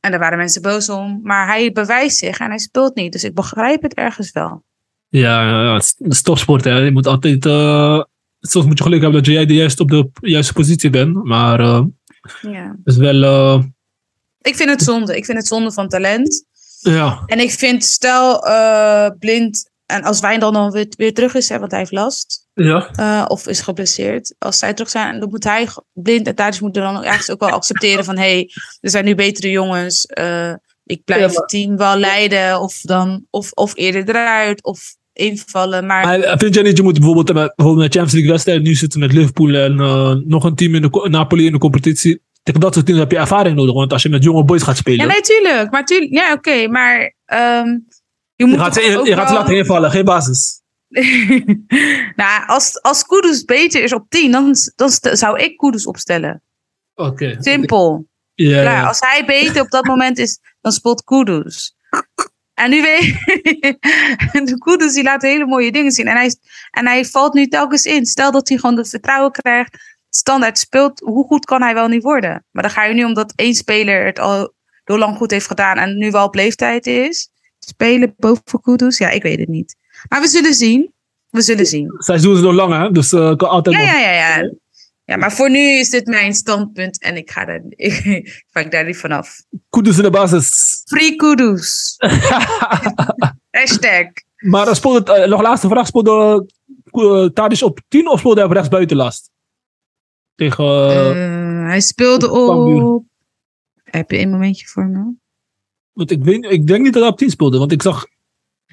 [0.00, 1.20] en daar waren mensen boos om.
[1.22, 3.12] Maar hij bewijst zich en hij speelt niet.
[3.12, 4.64] Dus ik begrijp het ergens wel.
[5.08, 6.64] Ja, ja het is topsport.
[6.64, 6.78] Hè.
[6.78, 7.46] Je moet altijd...
[7.46, 8.02] Uh,
[8.40, 11.24] soms moet je geluk hebben dat jij de juiste op de juiste positie bent.
[11.24, 11.84] Maar uh,
[12.40, 12.76] ja.
[12.84, 13.22] is wel...
[13.22, 13.62] Uh,
[14.40, 15.16] ik vind het zonde.
[15.16, 16.44] Ik vind het zonde van talent.
[16.80, 17.22] Ja.
[17.26, 18.40] En ik vind, stel
[19.18, 19.69] Blind...
[19.90, 22.46] En als Wijndal dan weer, weer terug is, hè, want hij heeft last.
[22.54, 22.90] Ja.
[23.00, 24.34] Uh, of is geblesseerd.
[24.38, 27.50] Als zij terug zijn, dan moet hij blind en Tadic moeten dan ergens ook wel
[27.50, 28.50] accepteren van hé, hey,
[28.80, 30.06] er zijn nu betere jongens.
[30.18, 30.52] Uh,
[30.84, 31.36] ik blijf ja, maar...
[31.36, 32.60] het team wel leiden.
[32.60, 34.64] Of dan of, of eerder eruit.
[34.64, 35.86] Of invallen.
[35.86, 36.18] Maar...
[36.18, 39.12] maar vind jij niet, je moet bijvoorbeeld bijvoorbeeld met Champions League wedstrijden nu zitten met
[39.12, 42.22] Liverpool en uh, nog een team in de Napoli in de competitie.
[42.42, 43.74] Tegen dat soort teams heb je ervaring nodig.
[43.74, 45.06] Want als je met jonge boys gaat spelen.
[45.06, 45.70] Ja, natuurlijk.
[45.70, 46.50] Maar tuurlijk, ja, oké.
[46.50, 47.14] Okay, maar
[47.62, 47.86] um,
[48.40, 49.04] je, moet je gaat, je wel...
[49.04, 50.60] gaat laten invallen, geen basis.
[52.22, 56.42] nou, als, als Kudus beter is op 10, dan, dan zou ik Kudus opstellen.
[56.94, 57.08] Oké.
[57.08, 57.36] Okay.
[57.40, 58.08] Simpel.
[58.34, 58.86] Ja, Klaar.
[58.86, 61.76] Als hij beter op dat moment is, dan speelt Kudus.
[62.54, 63.04] En nu weet
[64.48, 66.06] de Kudus die laat hele mooie dingen zien.
[66.06, 66.34] En hij,
[66.70, 68.06] en hij valt nu telkens in.
[68.06, 69.76] Stel dat hij gewoon het vertrouwen krijgt,
[70.10, 71.00] standaard speelt.
[71.00, 72.44] Hoe goed kan hij wel niet worden?
[72.50, 74.52] Maar dan ga je nu omdat één speler het al
[74.84, 77.30] heel lang goed heeft gedaan en nu wel op leeftijd is.
[77.60, 78.98] Spelen boven Kudus?
[78.98, 79.76] Ja, ik weet het niet.
[80.08, 80.92] Maar we zullen zien.
[81.28, 81.94] We zullen zien.
[81.98, 82.90] Seizoen is nog lang, hè?
[82.90, 84.50] Dus uh, kan altijd Ja, nog- ja, ja, ja.
[85.04, 87.62] Ja, maar voor nu is dit mijn standpunt en ik ga daar,
[88.64, 89.42] ik daar niet vanaf.
[89.68, 90.80] Kudus in de basis.
[90.84, 91.96] Free kudos.
[93.50, 94.06] Hashtag.
[94.36, 95.86] maar speelde, uh, nog laatste vraag.
[95.86, 96.46] Speelde
[96.92, 99.30] uh, Tadic op 10 of speelde hij op rechtsbuiten last?
[100.34, 100.64] Tegen...
[100.64, 103.04] Uh, hij speelde op...
[103.84, 105.12] Heb je een momentje voor me?
[105.92, 107.58] Want ik, weet, ik denk niet dat hij op 10 speelde.
[107.58, 108.06] Want ik zag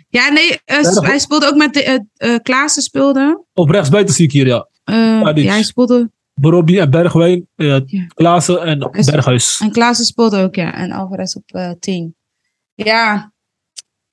[0.10, 3.44] Ja, nee, uh, nog- hij speelde ook met de, uh, uh, Klaassen speelde.
[3.54, 4.68] op rechtsbuiten zie ik hier, ja.
[4.84, 6.12] Ja, hij speelde...
[6.34, 7.48] Borobby en Bergwijn.
[7.56, 7.82] Ja.
[8.14, 9.60] Klaassen en Berghuis.
[9.62, 10.74] En Klaassen speelde ook, ja.
[10.74, 12.16] En Alvarez op eh 10.
[12.76, 13.32] Ja,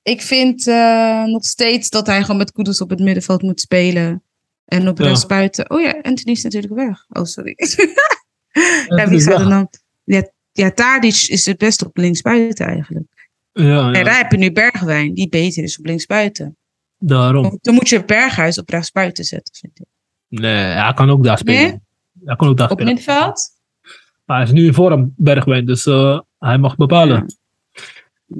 [0.01, 4.23] ik vind eh, nog steeds dat hij gewoon met Kudus op het middenveld moet spelen.
[4.65, 5.05] En op Ja.
[5.05, 5.69] rechtsbuiten.
[5.69, 7.05] Oh ja, Anthony is natuurlijk weg.
[7.09, 7.55] Oh, sorry.
[8.97, 9.69] ja, wie zou er dan...
[10.03, 13.29] Ja, ja, Tadic is het best op linksbuiten eigenlijk.
[13.51, 16.57] Ja, En daar heb je nu Bergwijn, die beter is op linksbuiten.
[16.97, 17.57] daarom.
[17.61, 19.85] Dan moet je Berghuis op rechtsbuiten zetten, vind ik.
[20.27, 21.61] Nee, hij kan ook daar spelen.
[21.61, 21.79] Nee?
[22.25, 22.93] Hij kan ook daar Op spelen.
[22.95, 23.49] middenveld?
[24.25, 25.65] Maar hij is nu in vorm, Bergwijn.
[25.65, 27.35] Dus uh, hij mag bepalen.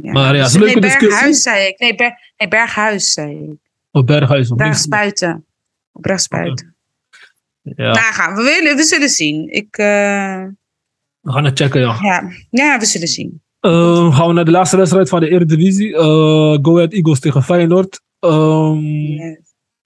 [0.02, 0.12] Ja.
[0.12, 1.10] Maar ja, Dus- het is een leuke nee, discussie.
[1.10, 1.80] Berghuis zei ik.
[1.80, 3.58] Nee, Ber- nee Berghuis zei ik.
[3.92, 4.52] Op Berghuis.
[4.52, 4.60] Op.
[4.60, 5.46] Rechtsbuiten.
[5.92, 6.76] Op rechtsbuiten.
[7.62, 9.50] Ja, Nou, gaan we, willen, we zullen zien.
[9.54, 10.44] Ik, eh,
[11.26, 11.98] we gaan het checken, ja.
[12.02, 12.32] ja.
[12.50, 13.42] ja, we zullen zien.
[13.62, 15.90] Uh, gaan we naar de laatste wedstrijd van de Eredivisie.
[15.90, 16.00] Uh,
[16.62, 18.02] Go Ahead Eagles tegen Feyenoord.
[18.20, 19.38] Um, Ja.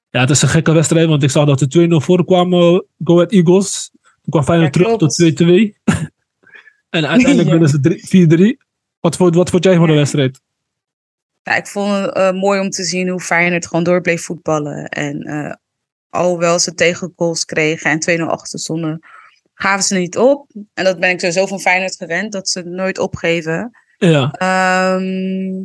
[0.10, 3.32] ja, het is een gekke wedstrijd, want ik zag dat er 2-0 voorkwamen Go Ahead
[3.32, 3.90] Eagles.
[4.02, 5.46] Toen kwam Feyenoord Ja, terug tot 2-2.
[6.90, 8.68] en uiteindelijk winnen ze drie- 4-3.
[9.00, 10.42] Wat vond, wat vond jij van de wedstrijd?
[11.44, 14.86] Ja, ik vond het eh, mooi om te zien hoe Feyenoord gewoon door bleef voetballen.
[14.90, 15.54] En eh,
[16.10, 19.00] alhoewel ze tegengoals kregen en 2-0 achter stonden,
[19.62, 20.52] gaven ze niet op.
[20.74, 23.72] En dat ben ik sowieso van Feyenoord gewend, dat ze het nooit opgeven.
[23.98, 25.64] Ja, Ehm,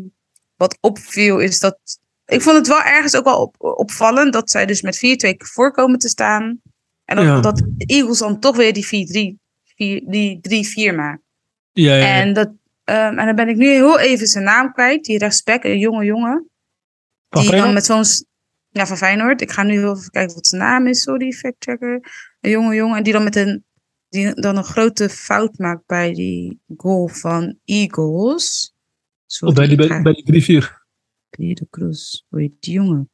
[0.57, 1.79] wat opviel is dat.
[2.27, 5.99] Ik vond het wel ergens ook wel op, opvallend dat zij dus met 4-2 voorkomen
[5.99, 6.61] te staan.
[7.05, 7.41] En dat, Ja.
[7.41, 9.39] dat de Eagles dan toch weer die 4-3,
[9.77, 11.23] vier- die 3-4 maken.
[11.73, 12.07] ja, ja.
[12.07, 12.21] ja.
[12.21, 12.51] En, dat,
[12.85, 15.05] ehm, en dan ben ik nu heel even zijn naam kwijt.
[15.05, 16.49] Die rechtsback, een jonge jongen.
[17.31, 18.05] Van die dan met zo'n.
[18.71, 19.41] Ja, van Feyenoord.
[19.41, 21.03] Ik ga nu heel even kijken wat zijn naam is.
[21.03, 22.01] Sorry, factchecker.
[22.41, 22.97] Een jonge jongen.
[22.97, 23.65] En die dan met een.
[24.15, 28.75] Die dan een grote fout maakt bij die goal van Eagles.
[29.27, 30.67] Sorry, Of bij die, bij, die 3-4.
[31.31, 32.23] Pedro Cruz.
[32.29, 33.11] Hoe heet die jongen?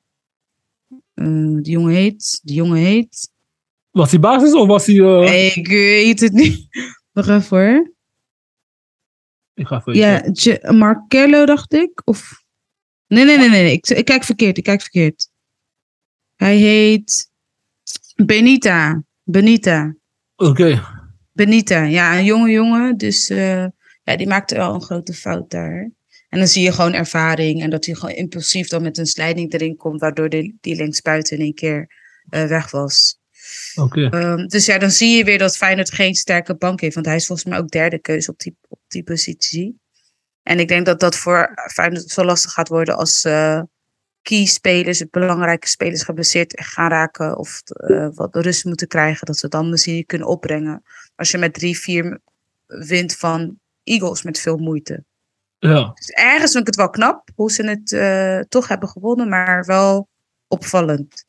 [1.14, 1.26] Eh,
[1.62, 2.40] die jongen heet.
[2.42, 3.30] Die jongen heet.
[3.90, 4.96] Was hij basis of was hij...
[4.98, 6.66] eh, Ik weet het niet.
[7.12, 7.92] Wacht even hoor.
[9.54, 12.02] Ik ga even Ja, J- Markello dacht ik.
[12.04, 12.42] Of.
[13.06, 13.62] Nee, nee, nee, nee.
[13.62, 13.72] nee.
[13.72, 14.58] Ik, ik kijk verkeerd.
[14.58, 15.30] Ik kijk verkeerd.
[16.36, 17.30] Hij heet.
[18.16, 19.02] Benita.
[19.22, 19.94] Benita.
[20.40, 20.82] Oké.
[21.32, 21.82] Benita.
[21.82, 22.96] Ja, een jonge jongen.
[22.96, 23.64] Dus eh,
[24.02, 25.90] ja, die maakte wel een grote fout daar.
[26.28, 27.62] En dan zie je gewoon ervaring.
[27.62, 30.00] En dat hij gewoon impulsief dan met een slijding erin komt.
[30.00, 31.88] Waardoor die, die linksbuiten in één keer
[32.28, 33.18] eh, weg was.
[33.74, 34.08] Oké.
[34.08, 36.94] Ehm, dus ja, dan zie je weer dat Feyenoord geen sterke bank heeft.
[36.94, 39.78] Want hij is volgens mij ook derde keuze op die, op die positie.
[40.42, 43.60] En ik denk dat dat voor Feyenoord zo lastig gaat worden als eh
[44.22, 47.38] key spelers, belangrijke spelers geblesseerd gaan raken.
[47.38, 49.26] Of eh, wat rust moeten krijgen.
[49.26, 50.82] Dat ze dan misschien kunnen opbrengen.
[51.16, 51.58] Als je met
[52.06, 52.18] 3-4
[52.66, 55.04] wint van Eagles met veel moeite.
[55.58, 55.90] Ja.
[55.94, 59.28] Dus ergens vind ik het wel knap hoe ze het eh, toch hebben gewonnen.
[59.28, 60.08] Maar wel
[60.48, 61.24] opvallend.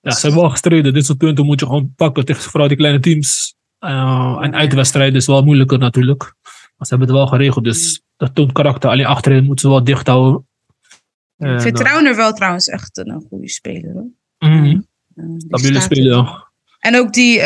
[0.00, 0.94] ja, ze hebben wel gestreden.
[0.94, 3.56] Dit soort punten moet je gewoon pakken tegen vooral die kleine teams.
[3.80, 6.34] Uh, en uitwedstrijden is wel moeilijker natuurlijk.
[6.42, 8.90] Maar ze hebben het wel geregeld, dus dat toont karakter.
[8.90, 10.47] Alleen achterin moeten ze wel dicht houden.
[11.38, 13.92] Ik En, vind eh, Trauner wel trouwens echt een, een goede speler.
[13.92, 14.06] Hoor.
[15.38, 16.16] Stabiele speler, er.
[16.16, 16.46] ja.
[16.78, 17.38] En ook die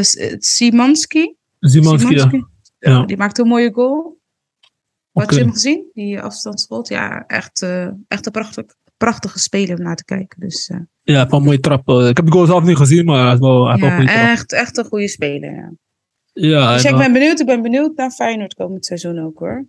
[0.00, 1.34] S- eh, Simanski.
[1.60, 2.30] Zimanski, ja.
[2.78, 3.04] Ja.
[3.04, 4.18] Die maakte een mooie goal.
[5.12, 5.34] Had Oké.
[5.34, 5.84] je hem gezien?
[5.94, 6.88] Die afstandsschot.
[6.88, 7.62] Ja, echt,
[8.08, 8.64] echt een prachtig,
[8.96, 10.40] prachtige speler om naar te kijken.
[10.40, 10.70] Dus
[11.02, 11.88] Ja, van een mooie trap.
[11.88, 14.52] Eh, ik heb de goal zelf niet gezien, maar hij heeft wel, hij ja, echt,
[14.52, 15.52] echt een goede speler.
[15.54, 15.72] Ja.
[16.32, 17.40] Ja, Dus ik ben benieuwd.
[17.40, 19.66] Ik ben benieuwd naar Feyenoord komend seizoen ook hoor.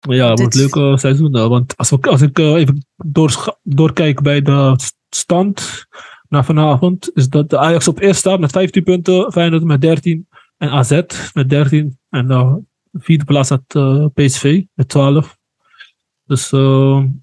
[0.00, 1.34] Ja, het wordt een leuke seizoen.
[1.34, 4.76] eh, Want als, we, als ik eh, even doorscha- doorkijk bij de
[5.08, 5.86] stand
[6.28, 10.28] naar vanavond, is dat de Ajax op eerst staat met 15 punten, Feyenoord met 13
[10.56, 11.00] en AZ
[11.32, 11.98] met 13.
[12.10, 15.36] En de vierde plaats staat eh, PSV met 12.
[16.24, 16.52] Dus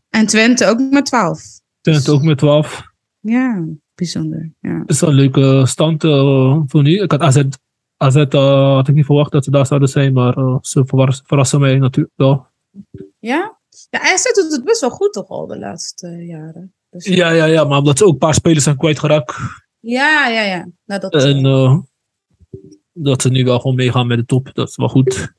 [0.10, 1.42] En Twente ook met 12.
[1.82, 2.84] Twente ook met 12.
[3.20, 3.64] Ja,
[3.96, 4.52] bijzonder.
[4.60, 4.80] Ja.
[4.80, 6.02] Het is een leuke stand
[6.68, 7.02] voor nu.
[7.02, 7.44] Ik had AZ,
[7.98, 11.78] AZ had ik niet verwacht dat ze daar zouden zijn, maar ze verras- verrassen mij
[11.78, 12.48] natuurlijk wel.
[13.20, 13.58] Ja?
[13.90, 16.74] Ja, AZ doet het best wel goed toch al de laatste eh, jaren.
[16.90, 19.36] Dus, Ja, ja, ja, maar omdat ze ook een paar spelers zijn kwijtgeraakt.
[19.80, 20.42] ja, ja.
[20.42, 20.68] ja.
[20.86, 21.78] Nou, dat, En eh,
[22.94, 24.50] dat ze nu wel gewoon meegaan met de top.
[24.54, 25.34] Dat is wel goed.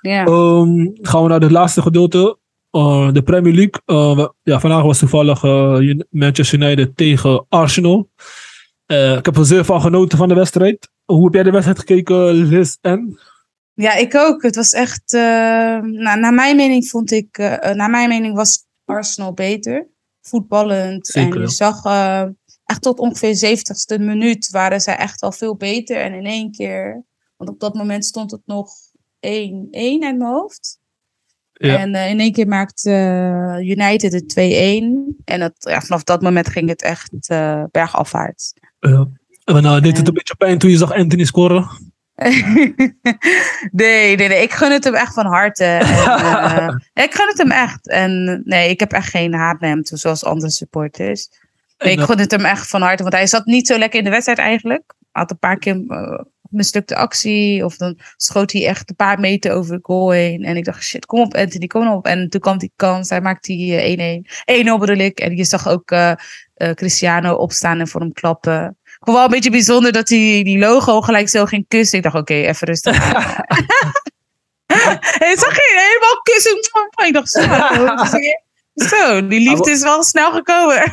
[0.00, 0.24] ja.
[0.24, 2.38] Ehm, gaan we naar het laatste gedeelte.
[2.72, 3.80] Uh, de Premier League.
[3.86, 5.42] Uh, ja, vandaag was toevallig
[6.10, 8.10] Manchester United tegen Arsenal.
[8.86, 10.90] ik heb er zeer van genoten van de wedstrijd.
[11.04, 13.18] Hoe heb jij de wedstrijd gekeken, Liz en?
[13.80, 14.42] Ja, ik ook.
[14.42, 15.12] Het was echt.
[15.12, 17.38] nou, naar mijn mening vond ik.
[17.74, 19.88] naar mijn mening was Arsenal beter.
[20.20, 21.06] Voetballend.
[21.06, 21.34] Zeker.
[21.34, 21.84] En je zag
[22.64, 25.96] echt tot ongeveer 70ste minuut waren zij echt al veel beter.
[25.96, 27.04] En in één keer.
[27.36, 30.78] Want op dat moment stond het nog 1-1 uit mijn hoofd.
[31.58, 34.34] En uh, in één keer maakte uh, United het 2-1.
[35.24, 38.52] En het, ja, vanaf dat moment ging het echt uh, bergafwaarts.
[38.80, 39.08] Ja.
[39.44, 41.68] En nou, deed het een beetje pijn toen je zag Anthony scoren?
[43.72, 45.64] nee, nee, nee, ik gun het hem echt van harte.
[45.64, 47.88] En, ik gun het hem echt.
[47.88, 51.28] En nee, ik heb echt geen haat naar hem, zoals andere supporters.
[51.78, 54.04] Nee, ik gun het hem echt van harte, want hij zat niet zo lekker in
[54.04, 54.94] de wedstrijd eigenlijk.
[55.10, 55.84] Had een paar keer
[56.50, 57.64] mislukte actie.
[57.64, 60.44] Of dan schoot hij echt een paar meter over de goal heen.
[60.44, 62.06] En ik dacht, shit, kom op Anthony, kom op.
[62.06, 63.10] En toen kwam die kans.
[63.10, 64.24] Hij maakte die
[64.62, 64.66] 1-1.
[64.66, 65.20] 1-0 bedoel ik.
[65.20, 66.12] En je zag ook uh,
[66.56, 68.77] uh, Cristiano opstaan en voor hem klappen.
[68.98, 71.98] Ik vond wel een beetje bijzonder dat hij die logo gelijk zo ging kussen.
[71.98, 72.96] Ik dacht, oké, okay, even rustig.
[75.18, 76.56] Hij zag je helemaal kussen.
[77.06, 77.40] Ik dacht, zo.
[78.86, 80.82] Zo, die liefde is wel snel gekomen.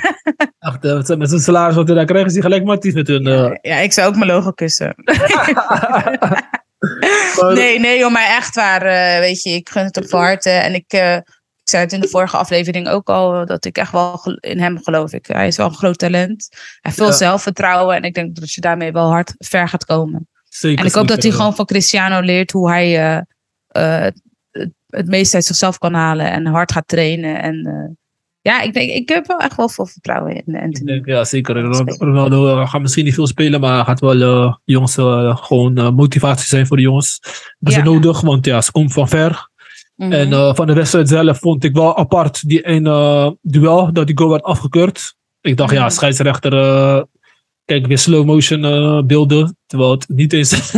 [0.60, 0.82] Ach,
[1.18, 3.28] met zijn salaris wat hij daar krijgt, is hij gelijk actief met hun.
[3.28, 3.52] Uh...
[3.62, 4.96] Ja, ik zou ook mijn logo kussen.
[7.54, 8.86] nee, nee, mij echt waar.
[8.86, 10.50] Uh, weet je, ik gun het op van harte.
[10.50, 11.18] En ik, uh,
[11.66, 14.80] ik zei het in de vorige aflevering ook al, dat ik echt wel in hem
[14.84, 15.14] geloof.
[15.14, 16.48] Ik, hij is wel een groot talent.
[16.50, 17.12] Hij heeft veel ja.
[17.12, 17.96] zelfvertrouwen.
[17.96, 20.28] En ik denk dat je daarmee wel hard ver gaat komen.
[20.50, 23.24] Zeker, en ik hoop dat hij gewoon van Cristiano leert hoe hij
[24.96, 27.42] het meest uit zichzelf kan halen en hard gaat trainen.
[27.42, 27.96] En uh,
[28.42, 30.92] ja, ik denk, ik heb wel echt wel veel vertrouwen in Anthony.
[30.92, 31.62] Denk, ja, zeker.
[31.98, 36.68] Ronaldo gaat misschien niet veel spelen, maar gaat wel uh, jongens uh, gewoon motivatie zijn
[36.68, 37.20] voor de jongens.
[37.60, 37.84] Dat is ja.
[37.84, 39.50] nodig, want ja, ze komt van ver.
[39.96, 40.34] Mm -hmm.
[40.34, 44.30] En van de wedstrijd zelf vond ik wel apart die ene duel, dat die goal
[44.30, 45.16] werd afgekeurd.
[45.42, 45.86] Ik dacht, mm -hmm.
[45.86, 46.52] ja, scheidsrechter,
[47.66, 50.52] kijk weer slow motion beelden, terwijl het niet eens...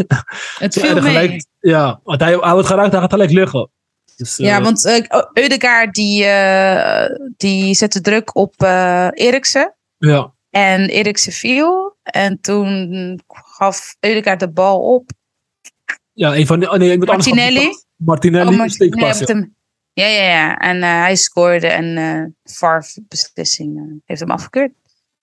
[0.60, 3.69] het viel gelijk, Ja, want hij, hij wordt geraakt, hij gaat gelijk liggen.
[4.17, 4.99] Dus, ja, uh, want uh,
[5.34, 7.06] Eudegaard die, uh,
[7.38, 9.75] die zette druk op uh, Eriksen.
[9.97, 10.34] Ja.
[10.49, 11.97] En Eriksen viel.
[12.03, 15.10] En toen gaf Eudegaard de bal op.
[16.13, 16.69] Ja, een van de...
[16.69, 17.69] Oh nee, Martinelli.
[17.97, 19.55] Martinelli, oh, hem,
[19.93, 20.57] ja, ja, ja.
[20.57, 24.71] En hij scoorde en uh, VAR-beslissing heeft hem afgekeurd.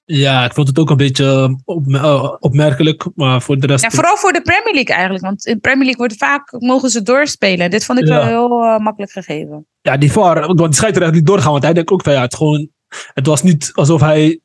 [0.05, 3.83] Ja, ik vond het ook een beetje op, uh, opmerkelijk, maar voor de rest...
[3.83, 6.91] Ja, vooral voor de Premier League eigenlijk, want in de Premier League wordt vaak, mogen
[6.91, 7.71] ze doorspelen.
[7.71, 8.15] Dit vond ik ja.
[8.15, 9.67] wel heel makkelijk gegeven.
[9.81, 12.21] Ja, die VAR, want die er echt niet doorgaan, want hij denkt ook van ja,
[12.21, 12.69] het, gewoon,
[13.15, 14.41] het was niet alsof hij,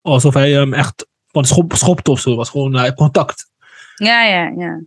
[0.00, 3.50] alsof hij hem echt van schop, schopte of zo, het was gewoon contact.
[3.96, 4.80] Ja, ja, ja.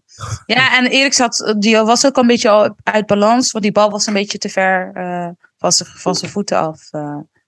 [0.45, 4.07] Ja, en Erik zat, die was ook een beetje uit balans, want die bal was
[4.07, 4.91] een beetje te ver
[5.95, 6.89] van zijn voeten af.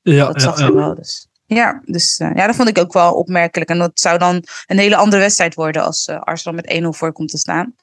[0.02, 1.30] ja, dat zag ja, je wel, dus...
[1.46, 3.70] Ja, dus uh, ja, dat vond ik ook wel opmerkelijk.
[3.70, 7.30] En dat zou dan een hele andere wedstrijd worden als Arsenal met 1-0 voor komt
[7.30, 7.76] te staan.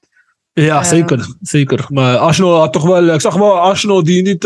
[0.53, 1.35] Ja, zeker.
[1.41, 1.87] Zeker.
[1.89, 3.15] Maar Arsenal had toch wel...
[3.15, 4.41] Ik zag wel Arsenal die niet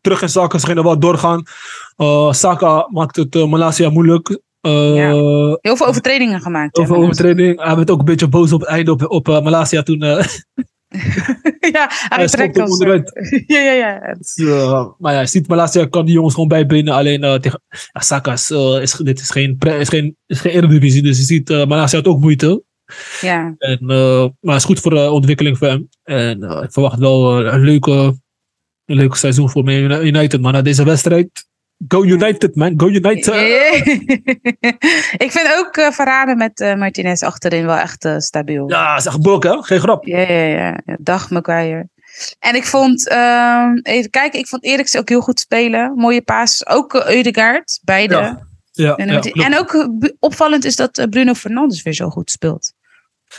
[0.00, 1.42] terug in zaken schenen wel doorgaan.
[2.30, 4.40] Saka maakt het Malaysia moeilijk.
[4.68, 5.10] Ja.
[5.60, 6.76] Heel veel overtredingen gemaakt.
[6.76, 7.60] Heel veel overtredingen.
[7.60, 10.04] Hij werd ook een beetje boos op het einde op, op Malaysia toen...
[11.72, 12.78] ja, hij trekt ons.
[13.46, 14.14] ja, ja, ja.
[14.18, 16.94] Dus, uh, maar ja, je ziet Malasia kan die jongens gewoon bijbenen.
[16.94, 20.52] Alleen uh, tegen ja, Saka is, uh, is, dit is geen, is geen, is geen
[20.52, 21.02] Eredivisie.
[21.02, 22.64] Dus je ziet uh, Malasia had ook moeite.
[23.20, 23.54] Ja.
[23.58, 23.86] En,
[24.40, 25.88] maar het is goed voor de ontwikkeling van hem.
[26.02, 27.92] En ik verwacht wel een leuke,
[28.84, 30.40] een leuke seizoen voor Man United.
[30.40, 31.48] Maar na deze wedstrijd
[31.88, 32.74] Go United, man.
[32.76, 33.34] Go United.
[35.26, 38.68] ik vind ook uh, verraden met uh, Martinez achterin wel echt uh, stabiel.
[38.68, 39.62] Ja, is echt blok, hè?
[39.62, 40.04] Geen grap.
[40.04, 40.80] Ja, ja, ja.
[40.84, 40.96] ja.
[40.98, 41.88] Dag, Maguire.
[42.38, 45.92] En ik vond, ehm, even kijken, ik vond Eriksen ook heel goed spelen.
[45.94, 46.66] Mooie paas.
[46.66, 48.14] Ook Eudegaard, beide.
[48.14, 52.72] Ja, ja, en, ja, en ook opvallend is dat Bruno Fernandes weer zo goed speelt.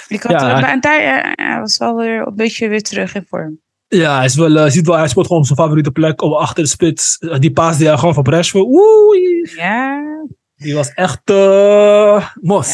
[0.08, 3.60] Ik had, ja, en daar was wel weer een beetje weer terug in vorm.
[3.88, 6.64] Ja, hij, is wel, uh, ziet wel, hij speelt gewoon zijn favoriete plek op achter
[6.64, 7.18] de spits.
[7.40, 8.66] Die paas die hij gewoon van Rashford.
[8.66, 9.52] Oei.
[9.56, 10.02] Ja.
[10.56, 12.68] Die was echt uh, mos.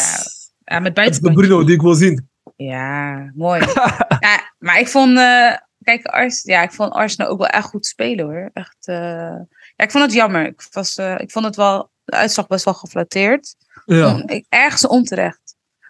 [0.64, 2.30] Ja, ja met Dat is de Bruno die ik wil zien.
[2.56, 3.62] Ja, mooi.
[4.20, 7.86] ja, maar ik vond, uh, kijk, Ars, ja, ik vond Arsenal ook wel echt goed
[7.86, 8.50] spelen hoor.
[8.54, 9.46] Echt, ja,
[9.76, 10.46] ik vond het jammer.
[10.46, 13.56] Ik, was, ik vond het wel, de uitslag best wel geflatteerd.
[13.86, 14.26] Ja.
[14.50, 15.43] Ergens onterecht.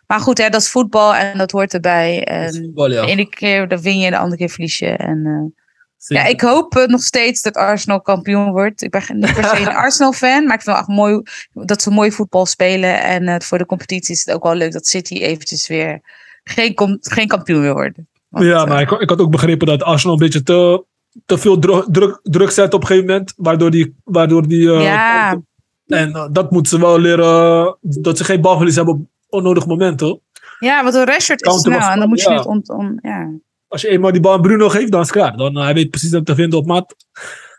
[0.07, 2.23] Maar goed, hè, dat is voetbal en dat hoort erbij.
[2.23, 3.01] En voetbal, ja.
[3.01, 4.89] De ene keer dan win je, de andere keer verlies je.
[4.89, 8.81] En, uh, ja, ik hoop uh, nog steeds dat Arsenal kampioen wordt.
[8.81, 11.21] Ik ben niet per se een Arsenal-fan, maar ik vind het echt mooi
[11.53, 13.01] dat ze mooi voetbal spelen.
[13.01, 16.01] En uh, voor de competitie is het ook wel leuk dat City eventjes weer
[16.43, 18.07] geen, geen kampioen wil worden.
[18.29, 20.85] Want, ja, maar ik, ik, had ook begrepen dat Arsenal een beetje te
[21.25, 23.33] te veel druk, druk, druk zetten op een gegeven moment.
[23.37, 23.95] Waardoor die.
[24.03, 25.41] Waardoor die Ja.
[25.87, 27.77] En dat moeten ze wel leren.
[27.81, 29.01] dat ze geen balverlies hebben op
[29.33, 30.21] onnodige momenten.
[30.59, 33.31] Ja, want een Rashford is snel en dan moet je snel, het ont, on, ja.
[33.67, 35.37] Als je eenmaal die bal aan Bruno geeft, dan is het klaar.
[35.37, 36.95] Dan uh, hij weet precies wat te vinden op mat.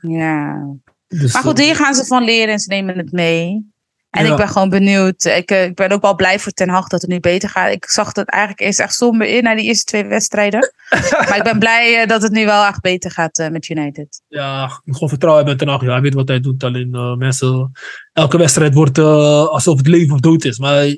[0.01, 0.67] ja.
[1.09, 3.73] Dus, Maar goed, eh, hier gaan ze van leren en ze nemen het mee.
[4.11, 4.31] En Ja.
[4.31, 5.25] ik ben gewoon benieuwd.
[5.25, 7.73] Ik, eh, ik ben ook wel blij voor Ten Hag dat het nu beter gaat.
[7.73, 10.73] Ik zag dat eigenlijk eerst echt somber in na die eerste twee wedstrijden.
[11.29, 14.23] maar ik ben blij dat het nu wel echt beter gaat met United.
[14.29, 15.87] ja, gewoon vertrouwen hebben in Ten Hag.
[15.87, 16.65] Ja, hij weet wat hij doet.
[16.65, 17.73] Alleen uh, mensen.
[18.13, 19.05] Elke wedstrijd wordt uh,
[19.47, 20.59] alsof het leven of dood is.
[20.59, 20.97] Maar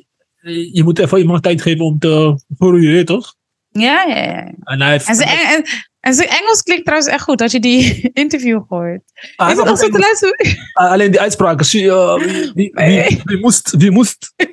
[0.53, 3.35] je moet even iemand tijd geven om te groeien, toch?
[3.69, 4.53] Ja, ja, ja.
[4.63, 5.09] En hij heeft.
[5.09, 5.65] En zijn, en,
[6.01, 9.03] en zijn Engels klinkt trouwens echt goed als je die interview hoort.
[9.37, 9.83] hij Is het als?
[9.83, 11.81] Uh, alleen die uitspraken.
[11.81, 12.19] je,
[12.55, 13.77] wie, wie, wie, wie moest.
[13.77, 14.33] Wie moest.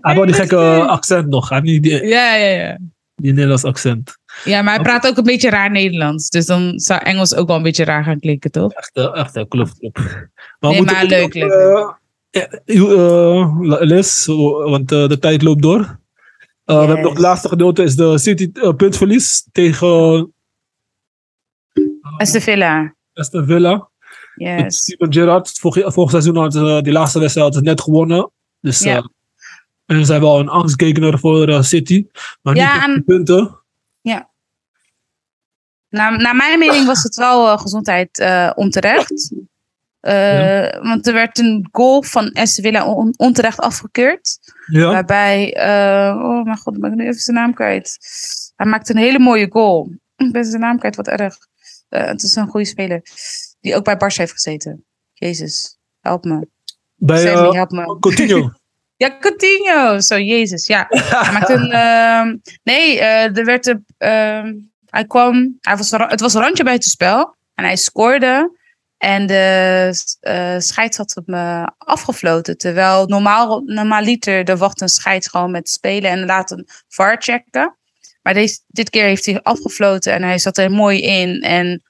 [0.00, 1.48] hij had die gekke accent nog.
[1.48, 2.78] Hij die, Ja, ja, ja.
[3.14, 4.18] die Nederlands accent.
[4.44, 6.28] Ja, maar hij praat ook een beetje raar Nederlands.
[6.28, 8.72] Dus dan zou Engels ook wel een beetje raar gaan klinken, toch?
[8.72, 9.78] Echt, uh, echt klopt.
[9.78, 9.98] klopt.
[10.58, 11.90] Maar, Nee, ook, leuk, leuk, Uh, uh,
[13.80, 15.78] Les, want uh, de tijd loopt door.
[15.78, 15.98] Yes.
[16.64, 20.32] We hebben nog het laatste gedeelte, is de City puntverlies tegen
[22.16, 22.94] Aston Villa.
[23.14, 23.88] Aston Villa.
[24.34, 24.76] Yes.
[24.76, 25.58] Steven Gerrard.
[25.58, 28.30] Vorig, seizoen hadden ze die laatste wedstrijd net gewonnen.
[28.60, 29.10] Dus Ja.
[29.86, 32.06] en ze zijn wel een angstgekener voor City.
[32.42, 33.04] Maar Ja, niet en- en...
[33.04, 33.58] punten.
[35.90, 38.50] Naar, naar mijn mening was het wel eh, gezondheid eh,
[40.00, 44.38] Eh, Want er werd een goal van Aston Villa on- onterecht afgekeurd.
[44.66, 44.90] Ja.
[44.90, 47.96] Waarbij, eh, oh mijn god, ik ben nu even zijn naam kwijt.
[48.56, 49.90] Hij maakte een hele mooie goal.
[50.16, 51.36] Ik ben zijn naam kwijt, wat erg.
[51.88, 53.02] Eh, het is een goede speler.
[53.60, 54.84] Die ook bij Barca heeft gezeten.
[55.12, 56.48] Jezus, help me.
[56.94, 57.96] Bij Sammy, help me.
[58.00, 58.50] Coutinho.
[58.96, 60.00] Ja, Coutinho.
[60.00, 60.86] Zo, Jezus, ja.
[60.88, 61.70] Hij maakte een...
[61.70, 63.66] ehm, nee, er werd...
[63.66, 64.54] een, ehm,
[64.86, 65.56] hij kwam...
[65.60, 67.34] Hij was, het was randje buitenspel.
[67.54, 68.58] En hij scoorde.
[69.00, 72.58] En de eh scheids had hem eh, afgefloten.
[72.58, 77.76] Terwijl normaal, normaaliter er wacht een scheids gewoon met spelen en laat een VAR checken.
[78.22, 81.40] Maar deze, dit keer heeft hij afgefloten en hij zat er mooi in.
[81.42, 81.82] En,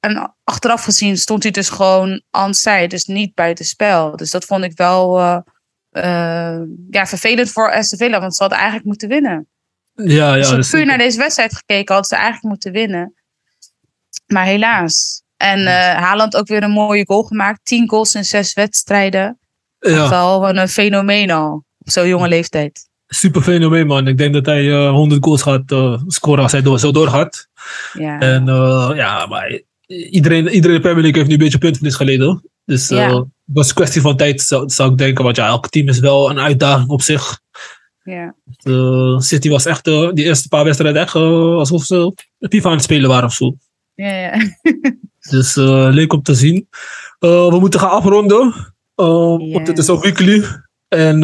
[0.00, 4.16] en achteraf gezien stond hij dus gewoon onside, dus niet buitenspel.
[4.16, 5.18] Dus dat vond ik wel
[5.90, 9.48] eh, ja, vervelend voor Aston Villa, want ze hadden eigenlijk moeten winnen.
[9.94, 10.56] ja, Als ja.
[10.56, 13.14] dus- puur naar deze wedstrijd gekeken hadden ze eigenlijk moeten winnen.
[14.26, 15.22] Maar helaas.
[15.40, 17.60] En eh Haaland ook weer een mooie goal gemaakt.
[17.62, 19.38] 10 goals in zes wedstrijden.
[19.78, 20.08] ja.
[20.08, 21.64] Wel een fenomeen al.
[21.78, 22.88] Op zo'n jonge leeftijd.
[23.06, 24.06] super fenomeen, man.
[24.08, 27.48] Ik denk dat hij uh, 100 goals gaat uh, scoren als hij door, zo doorgaat.
[27.92, 28.18] Ja.
[28.18, 28.46] En
[28.96, 32.42] ja, maar iedereen, iedereen in de Premier League heeft nu een beetje puntverlies geleden.
[32.64, 33.14] Dus Ja.
[33.14, 35.24] het was een kwestie van tijd, zou, zou ik denken.
[35.24, 37.40] Want ja, elk team is wel een uitdaging op zich.
[38.04, 38.34] ja.
[39.18, 43.24] City was echt, die eerste paar wedstrijden echt alsof ze FIFA aan het spelen waren
[43.24, 43.54] of zo.
[44.00, 44.56] Ja, ja.
[45.30, 46.68] Dus uh, leuk om te zien.
[47.20, 48.54] Uh, we moeten gaan afronden.
[48.94, 49.04] Ja.
[49.36, 50.44] Want het is ook weekly.
[50.88, 51.20] En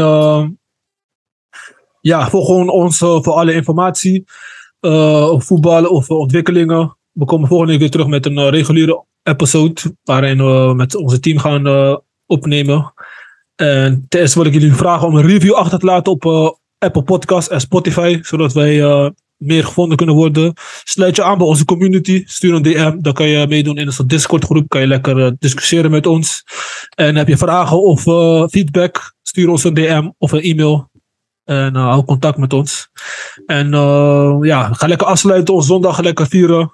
[2.00, 4.24] ja, volg gewoon ons voor alle informatie.
[4.80, 6.96] Over voetballen of ontwikkelingen.
[7.12, 9.80] We komen volgende week weer terug met een reguliere episode.
[10.04, 12.92] Waarin we met onze team gaan opnemen.
[13.54, 16.24] En ten eerste wil ik jullie vragen om een review achter te laten op
[16.78, 18.18] Apple Podcasts en Spotify.
[18.22, 18.80] Zodat wij
[19.36, 20.52] meer gevonden kunnen worden.
[20.84, 22.22] Sluit je aan bij onze community.
[22.26, 22.96] Stuur een DM.
[23.00, 24.68] Dan kan je meedoen in een Discord groep.
[24.68, 26.44] Kan je lekker uh, discussiëren met ons.
[26.94, 29.14] En heb je vragen of uh, feedback.
[29.22, 30.90] Stuur ons een DM of een e-mail.
[31.44, 32.88] En uh, hou contact met ons.
[33.46, 35.54] En uh, ja, ga lekker afsluiten.
[35.54, 36.72] Ons zondag lekker vieren.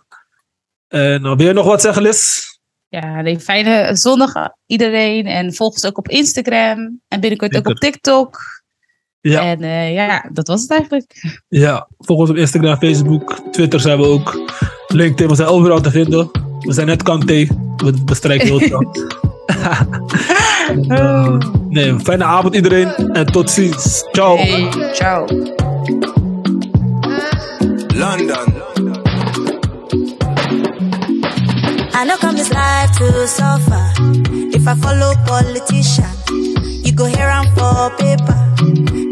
[0.88, 2.50] En wil je nog wat zeggen, Liz?
[2.88, 4.32] Ja, nee, fijne zondag
[4.66, 5.26] iedereen.
[5.26, 7.00] En volg ons ook op Instagram.
[7.08, 8.61] En binnenkort ook op TikTok.
[9.22, 9.40] Ja.
[9.40, 11.38] En uh, ja, dat was het eigenlijk.
[11.48, 14.40] Ja, volg ons op Instagram, Facebook, Twitter zijn we ook.
[14.86, 16.30] LinkedIn, we zijn overal te vinden.
[16.58, 17.46] We zijn net Kante.
[17.76, 19.20] We bestrijken heel het
[20.88, 21.36] uh,
[21.68, 22.88] Nee, fijne avond iedereen.
[23.12, 24.04] En tot ziens.
[24.12, 24.36] Ciao.
[24.36, 25.26] Hey, ciao.
[27.94, 28.60] London.
[31.94, 33.92] I know come this life to suffer.
[34.50, 36.10] If I follow politician,
[36.82, 38.51] you go here and for paper.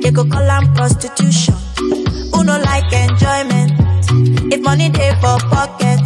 [0.03, 1.55] They go call am prostitution.
[2.33, 3.73] Who no like enjoyment?
[4.53, 6.01] If money dey for pocket,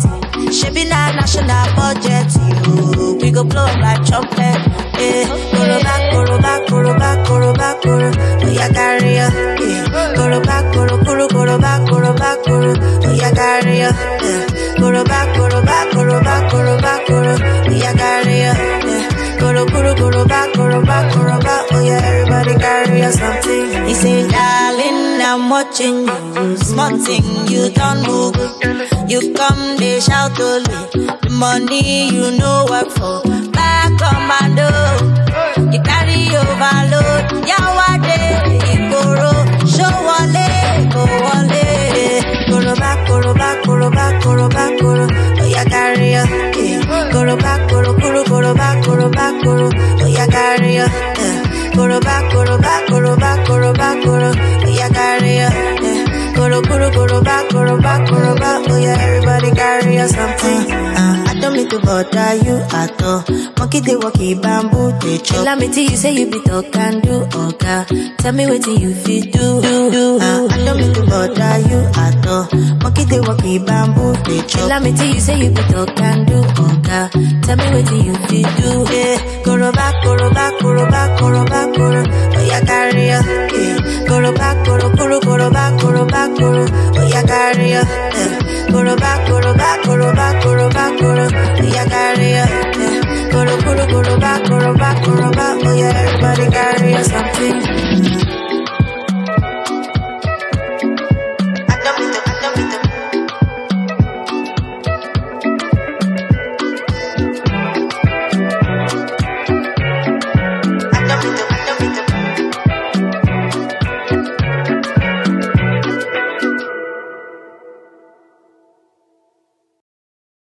[0.53, 2.31] shebi na national budget.
[2.67, 4.61] You, we go blow like trumpet.
[4.99, 8.11] Eh, koroba, koroba, koroba, koroba, koro.
[8.53, 9.29] Yeah, carry ya.
[9.59, 10.15] Yeah.
[10.17, 12.73] Koroba, koro, koro, koroba, koroba, koro.
[13.15, 13.91] Yeah, carry ya.
[14.23, 14.47] Yeah.
[14.77, 17.35] Koroba, koroba, koroba, koroba, koro.
[17.73, 18.53] Yeah, carry ya.
[19.45, 19.67] Yeah.
[19.67, 21.67] Koro, koro, koroba, koroba, koroba.
[21.73, 23.85] Oh yeah, everybody carry ya something.
[23.87, 26.57] He say, darling, I'm watching you.
[26.57, 26.97] Small
[27.51, 28.37] you don't move.
[29.11, 30.65] You come, they shout only.
[31.21, 33.21] The money you know work for.
[33.53, 34.71] Back commando.
[35.73, 37.45] You carry overload.
[37.45, 38.19] Yawade,
[38.73, 39.33] Igoro.
[39.69, 40.54] Show wale.
[42.75, 45.07] Goro back, goro back, goro back, goro back, goro.
[45.07, 46.25] Oh, yeah, carry ya.
[46.59, 47.13] Yeah.
[47.13, 49.71] Goro back, goro, goro, goro back, goro back, goro.
[50.03, 50.87] Oh, yeah, carry ya.
[50.89, 51.71] Yeah.
[51.77, 54.33] Goro back, goro back, goro back, goro back, goro.
[54.35, 55.51] Oh, yeah, carry ya.
[55.83, 56.35] Yeah.
[56.35, 58.67] Goro, goro, goro back, goro back, goro back.
[58.69, 60.84] Oh, yeah, everybody carry ya something.
[61.65, 63.25] Mean to bother you at all.
[63.59, 65.45] Monkey, they walk bamboo, they chop.
[65.47, 67.85] Let me tell you, say you be talk and do, okay.
[68.19, 70.19] Tell me what you feel do, do, do.
[70.21, 72.49] Uh, I don't mean to bother you at all.
[72.83, 74.69] Monkey, they walk bamboo, they chop.
[74.69, 77.09] Let me tell you, say you be talk and do, okay.
[77.41, 79.43] Tell me what you feel do, yeah.
[79.45, 82.05] Goro back, goro back, goro back, goro back, goro.
[82.07, 84.05] Oh, yeah, carry ya, yeah.
[84.07, 86.67] Goro back, goro, goro, goro back, goro back, goro.
[86.69, 87.83] Oh, yeah, carry ya,
[88.75, 88.83] yeah.
[88.83, 91.29] Goro back, goro back, goro back, goro back, goro.
[91.31, 93.31] Oh, yeah, carry ya, yeah.
[93.31, 95.59] Goro, goro, goro back, goro back, goro back.
[95.65, 97.84] Oh, yeah, everybody carry ya something.